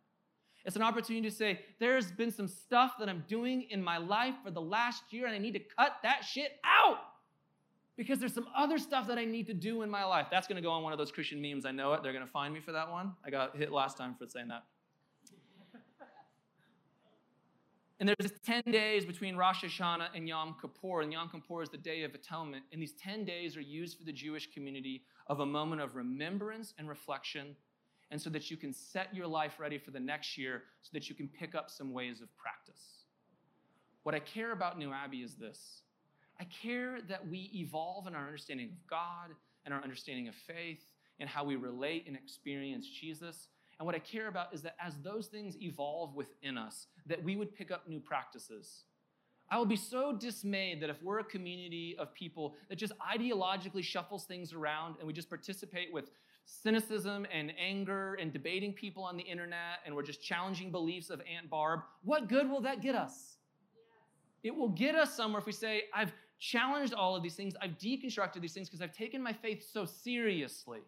It's 0.65 0.75
an 0.75 0.81
opportunity 0.81 1.27
to 1.29 1.35
say, 1.35 1.61
there's 1.79 2.11
been 2.11 2.29
some 2.29 2.47
stuff 2.47 2.95
that 2.99 3.09
I'm 3.09 3.23
doing 3.27 3.67
in 3.69 3.81
my 3.81 3.97
life 3.97 4.35
for 4.43 4.51
the 4.51 4.61
last 4.61 5.03
year, 5.11 5.25
and 5.25 5.33
I 5.33 5.39
need 5.39 5.53
to 5.53 5.59
cut 5.59 5.93
that 6.03 6.23
shit 6.23 6.59
out 6.63 6.99
because 7.95 8.19
there's 8.19 8.33
some 8.33 8.47
other 8.55 8.77
stuff 8.77 9.07
that 9.07 9.17
I 9.17 9.25
need 9.25 9.47
to 9.47 9.53
do 9.53 9.81
in 9.81 9.89
my 9.89 10.03
life. 10.03 10.27
That's 10.29 10.47
going 10.47 10.57
to 10.57 10.61
go 10.61 10.71
on 10.71 10.83
one 10.83 10.91
of 10.91 10.99
those 10.99 11.11
Christian 11.11 11.41
memes. 11.41 11.65
I 11.65 11.71
know 11.71 11.93
it. 11.93 12.03
They're 12.03 12.13
going 12.13 12.25
to 12.25 12.31
find 12.31 12.53
me 12.53 12.59
for 12.59 12.73
that 12.73 12.91
one. 12.91 13.13
I 13.25 13.29
got 13.29 13.55
hit 13.55 13.71
last 13.71 13.97
time 13.97 14.15
for 14.19 14.27
saying 14.27 14.49
that. 14.49 14.63
And 18.01 18.09
there's 18.09 18.31
10 18.43 18.63
days 18.71 19.05
between 19.05 19.35
Rosh 19.35 19.63
Hashanah 19.63 20.07
and 20.15 20.27
Yom 20.27 20.55
Kippur, 20.59 21.01
and 21.01 21.13
Yom 21.13 21.29
Kippur 21.29 21.61
is 21.61 21.69
the 21.69 21.77
Day 21.77 22.01
of 22.01 22.15
Atonement. 22.15 22.63
And 22.73 22.81
these 22.81 22.93
10 22.93 23.25
days 23.25 23.55
are 23.55 23.61
used 23.61 23.99
for 23.99 24.05
the 24.05 24.11
Jewish 24.11 24.51
community 24.51 25.03
of 25.27 25.41
a 25.41 25.45
moment 25.45 25.83
of 25.83 25.95
remembrance 25.95 26.73
and 26.79 26.89
reflection, 26.89 27.55
and 28.09 28.19
so 28.19 28.31
that 28.31 28.49
you 28.49 28.57
can 28.57 28.73
set 28.73 29.13
your 29.13 29.27
life 29.27 29.59
ready 29.59 29.77
for 29.77 29.91
the 29.91 29.99
next 29.99 30.35
year, 30.35 30.63
so 30.81 30.89
that 30.93 31.09
you 31.09 31.15
can 31.15 31.27
pick 31.27 31.53
up 31.53 31.69
some 31.69 31.93
ways 31.93 32.21
of 32.21 32.35
practice. 32.37 33.03
What 34.01 34.15
I 34.15 34.19
care 34.19 34.51
about 34.51 34.79
New 34.79 34.91
Abbey 34.91 35.19
is 35.19 35.35
this 35.35 35.83
I 36.39 36.45
care 36.45 37.01
that 37.07 37.27
we 37.27 37.51
evolve 37.53 38.07
in 38.07 38.15
our 38.15 38.25
understanding 38.25 38.69
of 38.69 38.87
God 38.89 39.35
and 39.63 39.75
our 39.75 39.83
understanding 39.83 40.27
of 40.27 40.33
faith 40.33 40.81
and 41.19 41.29
how 41.29 41.43
we 41.43 41.55
relate 41.55 42.05
and 42.07 42.15
experience 42.15 42.87
Jesus 42.87 43.49
and 43.81 43.85
what 43.87 43.95
I 43.95 43.99
care 43.99 44.27
about 44.27 44.53
is 44.53 44.61
that 44.61 44.75
as 44.79 44.93
those 45.03 45.25
things 45.25 45.57
evolve 45.59 46.13
within 46.13 46.55
us, 46.55 46.85
that 47.07 47.23
we 47.23 47.35
would 47.35 47.55
pick 47.55 47.71
up 47.71 47.89
new 47.89 47.99
practices. 47.99 48.83
I 49.49 49.57
will 49.57 49.65
be 49.65 49.75
so 49.75 50.15
dismayed 50.15 50.83
that 50.83 50.91
if 50.91 51.01
we're 51.01 51.17
a 51.17 51.23
community 51.23 51.95
of 51.97 52.13
people 52.13 52.53
that 52.69 52.75
just 52.75 52.93
ideologically 52.99 53.83
shuffles 53.83 54.25
things 54.25 54.53
around 54.53 54.97
and 54.99 55.07
we 55.07 55.13
just 55.13 55.29
participate 55.29 55.91
with 55.91 56.11
cynicism 56.45 57.25
and 57.33 57.53
anger 57.59 58.13
and 58.21 58.31
debating 58.31 58.71
people 58.71 59.03
on 59.03 59.17
the 59.17 59.23
internet 59.23 59.79
and 59.83 59.95
we're 59.95 60.03
just 60.03 60.21
challenging 60.21 60.69
beliefs 60.69 61.09
of 61.09 61.19
Aunt 61.21 61.49
Barb, 61.49 61.79
what 62.03 62.29
good 62.29 62.47
will 62.47 62.61
that 62.61 62.83
get 62.83 62.93
us? 62.93 63.37
It 64.43 64.55
will 64.55 64.69
get 64.69 64.93
us 64.93 65.15
somewhere 65.15 65.39
if 65.39 65.47
we 65.47 65.53
say, 65.53 65.85
I've 65.91 66.13
challenged 66.37 66.93
all 66.93 67.15
of 67.15 67.23
these 67.23 67.33
things, 67.33 67.55
I've 67.59 67.79
deconstructed 67.79 68.41
these 68.41 68.53
things 68.53 68.69
because 68.69 68.83
I've 68.83 68.95
taken 68.95 69.23
my 69.23 69.33
faith 69.33 69.67
so 69.73 69.85
seriously. 69.85 70.81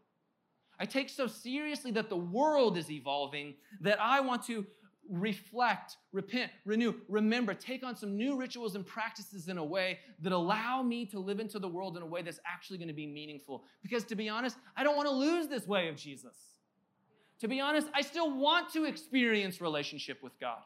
I 0.79 0.85
take 0.85 1.09
so 1.09 1.27
seriously 1.27 1.91
that 1.91 2.09
the 2.09 2.17
world 2.17 2.77
is 2.77 2.89
evolving 2.89 3.55
that 3.81 3.99
I 4.01 4.19
want 4.19 4.45
to 4.47 4.65
reflect, 5.09 5.97
repent, 6.11 6.51
renew, 6.65 6.95
remember, 7.09 7.53
take 7.53 7.83
on 7.83 7.95
some 7.95 8.15
new 8.15 8.37
rituals 8.37 8.75
and 8.75 8.85
practices 8.85 9.49
in 9.49 9.57
a 9.57 9.63
way 9.63 9.99
that 10.21 10.31
allow 10.31 10.81
me 10.81 11.05
to 11.07 11.19
live 11.19 11.39
into 11.39 11.59
the 11.59 11.67
world 11.67 11.97
in 11.97 12.03
a 12.03 12.05
way 12.05 12.21
that's 12.21 12.39
actually 12.45 12.77
going 12.77 12.87
to 12.87 12.93
be 12.93 13.07
meaningful. 13.07 13.63
Because 13.81 14.03
to 14.05 14.15
be 14.15 14.29
honest, 14.29 14.57
I 14.75 14.83
don't 14.83 14.95
want 14.95 15.07
to 15.07 15.13
lose 15.13 15.47
this 15.47 15.67
way 15.67 15.89
of 15.89 15.95
Jesus. 15.95 16.35
To 17.39 17.47
be 17.47 17.59
honest, 17.59 17.87
I 17.93 18.01
still 18.01 18.37
want 18.37 18.71
to 18.73 18.85
experience 18.85 19.59
relationship 19.59 20.23
with 20.23 20.39
God. 20.39 20.61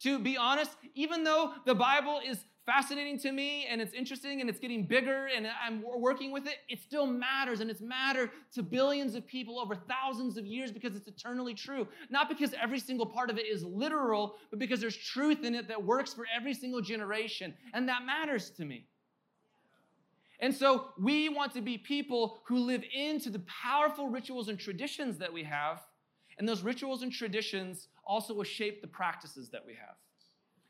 To 0.00 0.18
be 0.18 0.36
honest, 0.36 0.72
even 0.94 1.24
though 1.24 1.52
the 1.64 1.74
Bible 1.74 2.20
is 2.26 2.44
fascinating 2.66 3.16
to 3.20 3.30
me 3.30 3.64
and 3.70 3.80
it's 3.80 3.94
interesting 3.94 4.40
and 4.40 4.50
it's 4.50 4.58
getting 4.58 4.84
bigger 4.84 5.28
and 5.34 5.46
I'm 5.64 5.82
working 5.82 6.32
with 6.32 6.46
it, 6.46 6.56
it 6.68 6.80
still 6.80 7.06
matters 7.06 7.60
and 7.60 7.70
it's 7.70 7.80
mattered 7.80 8.30
to 8.54 8.62
billions 8.62 9.14
of 9.14 9.24
people 9.24 9.60
over 9.60 9.76
thousands 9.76 10.36
of 10.36 10.44
years 10.44 10.72
because 10.72 10.96
it's 10.96 11.06
eternally 11.06 11.54
true. 11.54 11.86
Not 12.10 12.28
because 12.28 12.52
every 12.60 12.80
single 12.80 13.06
part 13.06 13.30
of 13.30 13.38
it 13.38 13.46
is 13.46 13.62
literal, 13.64 14.34
but 14.50 14.58
because 14.58 14.80
there's 14.80 14.96
truth 14.96 15.44
in 15.44 15.54
it 15.54 15.68
that 15.68 15.82
works 15.82 16.12
for 16.12 16.26
every 16.34 16.52
single 16.52 16.80
generation. 16.80 17.54
And 17.72 17.88
that 17.88 18.04
matters 18.04 18.50
to 18.50 18.64
me. 18.64 18.86
And 20.40 20.54
so 20.54 20.88
we 21.00 21.28
want 21.28 21.54
to 21.54 21.62
be 21.62 21.78
people 21.78 22.42
who 22.46 22.58
live 22.58 22.82
into 22.92 23.30
the 23.30 23.38
powerful 23.40 24.08
rituals 24.08 24.48
and 24.48 24.58
traditions 24.58 25.16
that 25.18 25.32
we 25.32 25.44
have. 25.44 25.82
And 26.38 26.46
those 26.46 26.62
rituals 26.62 27.02
and 27.02 27.12
traditions 27.12 27.88
also 28.04 28.34
will 28.34 28.44
shape 28.44 28.82
the 28.82 28.88
practices 28.88 29.48
that 29.50 29.64
we 29.64 29.72
have. 29.74 29.96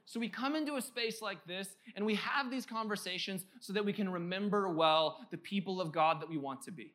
So 0.06 0.20
we 0.20 0.28
come 0.28 0.54
into 0.54 0.76
a 0.76 0.80
space 0.80 1.20
like 1.20 1.44
this 1.46 1.68
and 1.96 2.06
we 2.06 2.14
have 2.14 2.50
these 2.50 2.64
conversations 2.64 3.44
so 3.60 3.72
that 3.72 3.84
we 3.84 3.92
can 3.92 4.08
remember 4.08 4.68
well 4.68 5.18
the 5.30 5.36
people 5.36 5.80
of 5.80 5.92
God 5.92 6.20
that 6.22 6.30
we 6.30 6.38
want 6.38 6.62
to 6.62 6.70
be. 6.70 6.94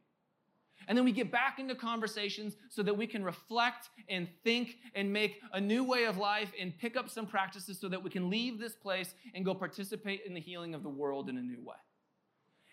And 0.88 0.98
then 0.98 1.06
we 1.06 1.12
get 1.12 1.32
back 1.32 1.60
into 1.60 1.76
conversations 1.76 2.56
so 2.70 2.82
that 2.84 2.98
we 2.98 3.06
can 3.06 3.24
reflect 3.24 3.90
and 4.10 4.28
think 4.44 4.78
and 4.96 5.12
make 5.12 5.40
a 5.54 5.62
new 5.62 5.84
way 5.84 6.06
of 6.06 6.18
life 6.18 6.52
and 6.60 6.76
pick 6.80 6.98
up 6.98 7.10
some 7.10 7.28
practices 7.28 7.80
so 7.80 7.88
that 7.90 8.02
we 8.02 8.10
can 8.10 8.30
leave 8.30 8.60
this 8.60 8.74
place 8.74 9.14
and 9.36 9.46
go 9.46 9.54
participate 9.54 10.22
in 10.26 10.34
the 10.34 10.40
healing 10.40 10.74
of 10.74 10.82
the 10.82 10.90
world 10.90 11.30
in 11.30 11.38
a 11.38 11.42
new 11.42 11.62
way. 11.62 11.76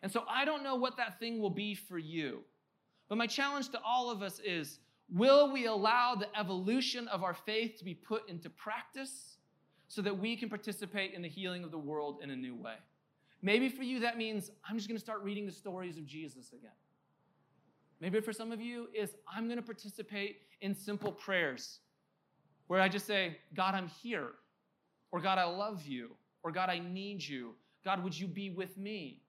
And 0.02 0.10
so 0.10 0.24
I 0.28 0.44
don't 0.44 0.62
know 0.62 0.76
what 0.76 0.96
that 0.96 1.18
thing 1.18 1.40
will 1.40 1.50
be 1.50 1.74
for 1.74 1.98
you. 1.98 2.44
But 3.08 3.18
my 3.18 3.26
challenge 3.26 3.70
to 3.70 3.80
all 3.84 4.10
of 4.10 4.22
us 4.22 4.40
is 4.44 4.78
will 5.12 5.52
we 5.52 5.66
allow 5.66 6.14
the 6.14 6.28
evolution 6.38 7.08
of 7.08 7.24
our 7.24 7.34
faith 7.34 7.76
to 7.78 7.84
be 7.84 7.94
put 7.94 8.28
into 8.28 8.48
practice? 8.48 9.37
So 9.88 10.02
that 10.02 10.18
we 10.18 10.36
can 10.36 10.48
participate 10.48 11.14
in 11.14 11.22
the 11.22 11.28
healing 11.28 11.64
of 11.64 11.70
the 11.70 11.78
world 11.78 12.18
in 12.22 12.30
a 12.30 12.36
new 12.36 12.54
way. 12.54 12.74
Maybe 13.40 13.68
for 13.68 13.82
you, 13.82 14.00
that 14.00 14.18
means 14.18 14.50
I'm 14.68 14.76
just 14.76 14.88
going 14.88 14.98
to 14.98 15.02
start 15.02 15.22
reading 15.22 15.46
the 15.46 15.52
stories 15.52 15.96
of 15.96 16.06
Jesus 16.06 16.52
again. 16.52 16.70
Maybe 18.00 18.20
for 18.20 18.32
some 18.32 18.52
of 18.52 18.60
you, 18.60 18.88
is 18.94 19.14
I'm 19.26 19.46
going 19.46 19.56
to 19.56 19.62
participate 19.62 20.42
in 20.60 20.74
simple 20.74 21.10
prayers 21.10 21.80
where 22.66 22.80
I 22.80 22.88
just 22.88 23.06
say, 23.06 23.38
God, 23.54 23.74
I'm 23.74 23.88
here, 24.02 24.30
or 25.10 25.20
God, 25.20 25.38
I 25.38 25.44
love 25.44 25.86
you, 25.86 26.10
or 26.42 26.52
God, 26.52 26.68
I 26.68 26.78
need 26.78 27.26
you. 27.26 27.54
God, 27.84 28.04
would 28.04 28.18
you 28.18 28.26
be 28.26 28.50
with 28.50 28.76
me? 28.76 29.22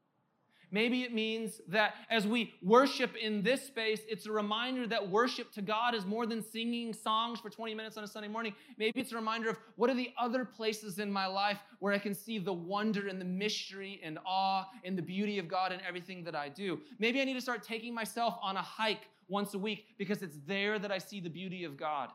Maybe 0.72 1.04
it 1.04 1.14
means 1.14 1.62
that 1.68 1.96
as 2.10 2.28
we 2.28 2.54
worship 2.62 3.16
in 3.16 3.42
this 3.42 3.66
space, 3.66 4.02
it's 4.08 4.28
a 4.28 4.32
reminder 4.32 4.86
that 4.88 5.10
worship 5.10 5.52
to 5.54 5.62
God 5.62 5.96
is 5.96 6.06
more 6.06 6.26
than 6.26 6.44
singing 6.44 6.94
songs 6.94 7.40
for 7.40 7.50
20 7.50 7.74
minutes 7.74 7.98
on 7.98 8.04
a 8.04 8.08
Sunday 8.08 8.28
morning. 8.28 8.54
Maybe 8.78 9.00
it's 9.00 9.12
a 9.12 9.16
reminder 9.16 9.50
of 9.50 9.58
what 9.76 9.90
are 9.90 9.96
the 9.96 10.12
other 10.18 10.46
places 10.46 11.00
in 11.00 11.12
my 11.12 11.26
life 11.26 11.58
where 11.80 11.94
I 11.94 11.98
can 11.98 12.14
see 12.14 12.38
the 12.38 12.54
wonder 12.54 13.08
and 13.08 13.20
the 13.20 13.26
mystery 13.26 14.00
and 14.04 14.20
awe 14.26 14.68
and 14.84 14.98
the 14.98 15.02
beauty 15.02 15.40
of 15.40 15.48
God 15.48 15.72
in 15.72 15.82
everything 15.88 16.24
that 16.26 16.36
I 16.36 16.50
do. 16.50 16.80
Maybe 17.00 17.20
I 17.20 17.24
need 17.24 17.34
to 17.34 17.42
start 17.42 17.64
taking 17.64 17.94
myself 17.94 18.38
on 18.42 18.56
a 18.56 18.62
hike 18.62 19.08
once 19.28 19.54
a 19.54 19.60
week 19.60 19.86
because 19.98 20.22
it's 20.22 20.38
there 20.46 20.78
that 20.80 20.92
I 20.92 20.98
see 20.98 21.20
the 21.20 21.30
beauty 21.30 21.64
of 21.64 21.78
God. 21.78 22.10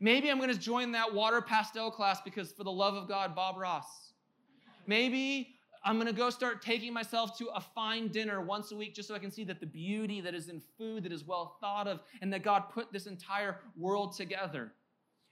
Maybe 0.00 0.30
I'm 0.30 0.38
going 0.38 0.52
to 0.52 0.58
join 0.58 0.92
that 0.92 1.12
water 1.12 1.40
pastel 1.40 1.90
class 1.90 2.20
because 2.22 2.52
for 2.52 2.64
the 2.64 2.70
love 2.70 2.94
of 2.94 3.08
God, 3.08 3.34
Bob 3.34 3.56
Ross. 3.56 3.86
Maybe 4.86 5.57
I'm 5.84 5.96
going 5.96 6.06
to 6.06 6.12
go 6.12 6.30
start 6.30 6.62
taking 6.62 6.92
myself 6.92 7.36
to 7.38 7.48
a 7.54 7.60
fine 7.60 8.08
dinner 8.08 8.40
once 8.40 8.72
a 8.72 8.76
week 8.76 8.94
just 8.94 9.08
so 9.08 9.14
I 9.14 9.18
can 9.18 9.30
see 9.30 9.44
that 9.44 9.60
the 9.60 9.66
beauty 9.66 10.20
that 10.20 10.34
is 10.34 10.48
in 10.48 10.60
food 10.76 11.04
that 11.04 11.12
is 11.12 11.24
well 11.24 11.56
thought 11.60 11.86
of 11.86 12.00
and 12.20 12.32
that 12.32 12.42
God 12.42 12.64
put 12.70 12.92
this 12.92 13.06
entire 13.06 13.58
world 13.76 14.16
together. 14.16 14.72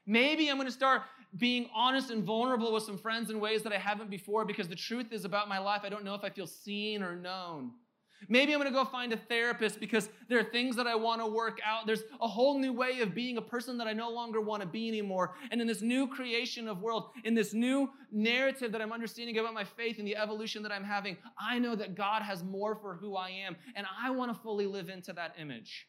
Maybe 0.06 0.48
I'm 0.48 0.56
going 0.56 0.68
to 0.68 0.72
start 0.72 1.02
being 1.36 1.68
honest 1.74 2.10
and 2.10 2.22
vulnerable 2.22 2.72
with 2.72 2.84
some 2.84 2.96
friends 2.96 3.30
in 3.30 3.40
ways 3.40 3.62
that 3.64 3.72
I 3.72 3.78
haven't 3.78 4.08
before 4.08 4.44
because 4.44 4.68
the 4.68 4.76
truth 4.76 5.12
is 5.12 5.24
about 5.24 5.48
my 5.48 5.58
life. 5.58 5.82
I 5.84 5.88
don't 5.88 6.04
know 6.04 6.14
if 6.14 6.22
I 6.22 6.30
feel 6.30 6.46
seen 6.46 7.02
or 7.02 7.16
known. 7.16 7.72
Maybe 8.28 8.52
I'm 8.52 8.60
going 8.60 8.72
to 8.72 8.76
go 8.76 8.84
find 8.84 9.12
a 9.12 9.16
therapist 9.16 9.78
because 9.78 10.08
there 10.28 10.38
are 10.38 10.44
things 10.44 10.74
that 10.76 10.86
I 10.86 10.94
want 10.94 11.20
to 11.20 11.26
work 11.26 11.58
out. 11.64 11.86
There's 11.86 12.02
a 12.20 12.26
whole 12.26 12.58
new 12.58 12.72
way 12.72 13.00
of 13.00 13.14
being 13.14 13.36
a 13.36 13.42
person 13.42 13.78
that 13.78 13.86
I 13.86 13.92
no 13.92 14.10
longer 14.10 14.40
want 14.40 14.62
to 14.62 14.68
be 14.68 14.88
anymore. 14.88 15.34
And 15.50 15.60
in 15.60 15.66
this 15.66 15.82
new 15.82 16.08
creation 16.08 16.66
of 16.66 16.80
world, 16.80 17.10
in 17.24 17.34
this 17.34 17.52
new 17.52 17.90
narrative 18.10 18.72
that 18.72 18.80
I'm 18.80 18.92
understanding 18.92 19.38
about 19.38 19.54
my 19.54 19.64
faith 19.64 19.98
and 19.98 20.06
the 20.06 20.16
evolution 20.16 20.62
that 20.62 20.72
I'm 20.72 20.84
having, 20.84 21.16
I 21.38 21.58
know 21.58 21.74
that 21.76 21.94
God 21.94 22.22
has 22.22 22.42
more 22.42 22.74
for 22.74 22.94
who 22.94 23.16
I 23.16 23.30
am, 23.30 23.56
and 23.74 23.86
I 24.00 24.10
want 24.10 24.34
to 24.34 24.40
fully 24.40 24.66
live 24.66 24.88
into 24.88 25.12
that 25.12 25.34
image. 25.38 25.86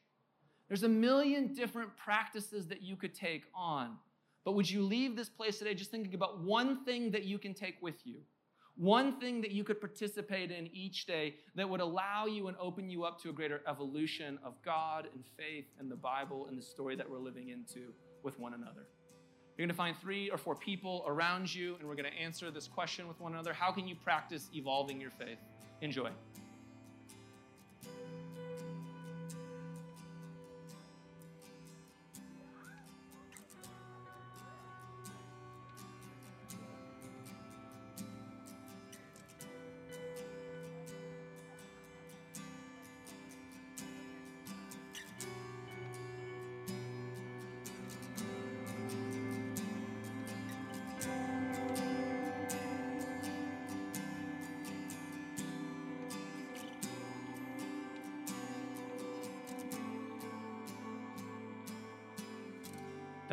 There's 0.68 0.84
a 0.84 0.90
million 0.90 1.54
different 1.54 1.96
practices 1.96 2.68
that 2.68 2.82
you 2.82 2.96
could 2.98 3.16
take 3.16 3.46
on. 3.56 3.98
But 4.44 4.54
would 4.54 4.70
you 4.70 4.84
leave 4.84 5.16
this 5.16 5.30
place 5.30 5.60
today 5.60 5.74
just 5.74 5.92
thinking 5.92 6.14
about 6.14 6.40
one 6.42 6.86
thing 6.86 7.12
that 7.12 7.24
you 7.24 7.38
can 7.38 7.54
take 7.54 7.82
with 7.82 8.06
you? 8.06 8.22
One 8.78 9.20
thing 9.20 9.42
that 9.42 9.52
you 9.52 9.64
could 9.64 9.82
participate 9.82 10.52
in 10.52 10.70
each 10.72 11.08
day 11.08 11.36
that 11.56 11.68
would 11.68 11.82
allow 11.82 12.28
you 12.28 12.48
and 12.48 12.56
open 12.62 12.90
you 12.90 13.06
up 13.06 13.20
to 13.24 13.32
a 13.32 13.34
greater 13.34 13.62
evolution 13.68 14.38
of 14.44 14.54
God 14.64 15.08
and 15.16 15.24
faith 15.36 15.66
and 15.80 15.90
the 15.90 15.96
Bible 15.96 16.46
and 16.48 16.56
the 16.56 16.62
story 16.62 16.96
that 16.96 17.10
we're 17.10 17.18
living 17.18 17.50
into 17.50 17.92
with 18.22 18.40
one 18.40 18.54
another. 18.54 18.86
You're 19.58 19.66
going 19.66 19.70
to 19.70 19.76
find 19.76 19.98
three 19.98 20.30
or 20.30 20.38
four 20.38 20.54
people 20.54 21.04
around 21.08 21.54
you, 21.54 21.76
and 21.80 21.88
we're 21.88 21.96
going 21.96 22.12
to 22.12 22.20
answer 22.20 22.52
this 22.52 22.68
question 22.68 23.08
with 23.08 23.20
one 23.20 23.34
another. 23.34 23.52
How 23.52 23.72
can 23.72 23.88
you 23.88 23.96
practice 23.96 24.48
evolving 24.54 25.02
your 25.02 25.10
faith? 25.10 25.40
Enjoy. 25.82 26.12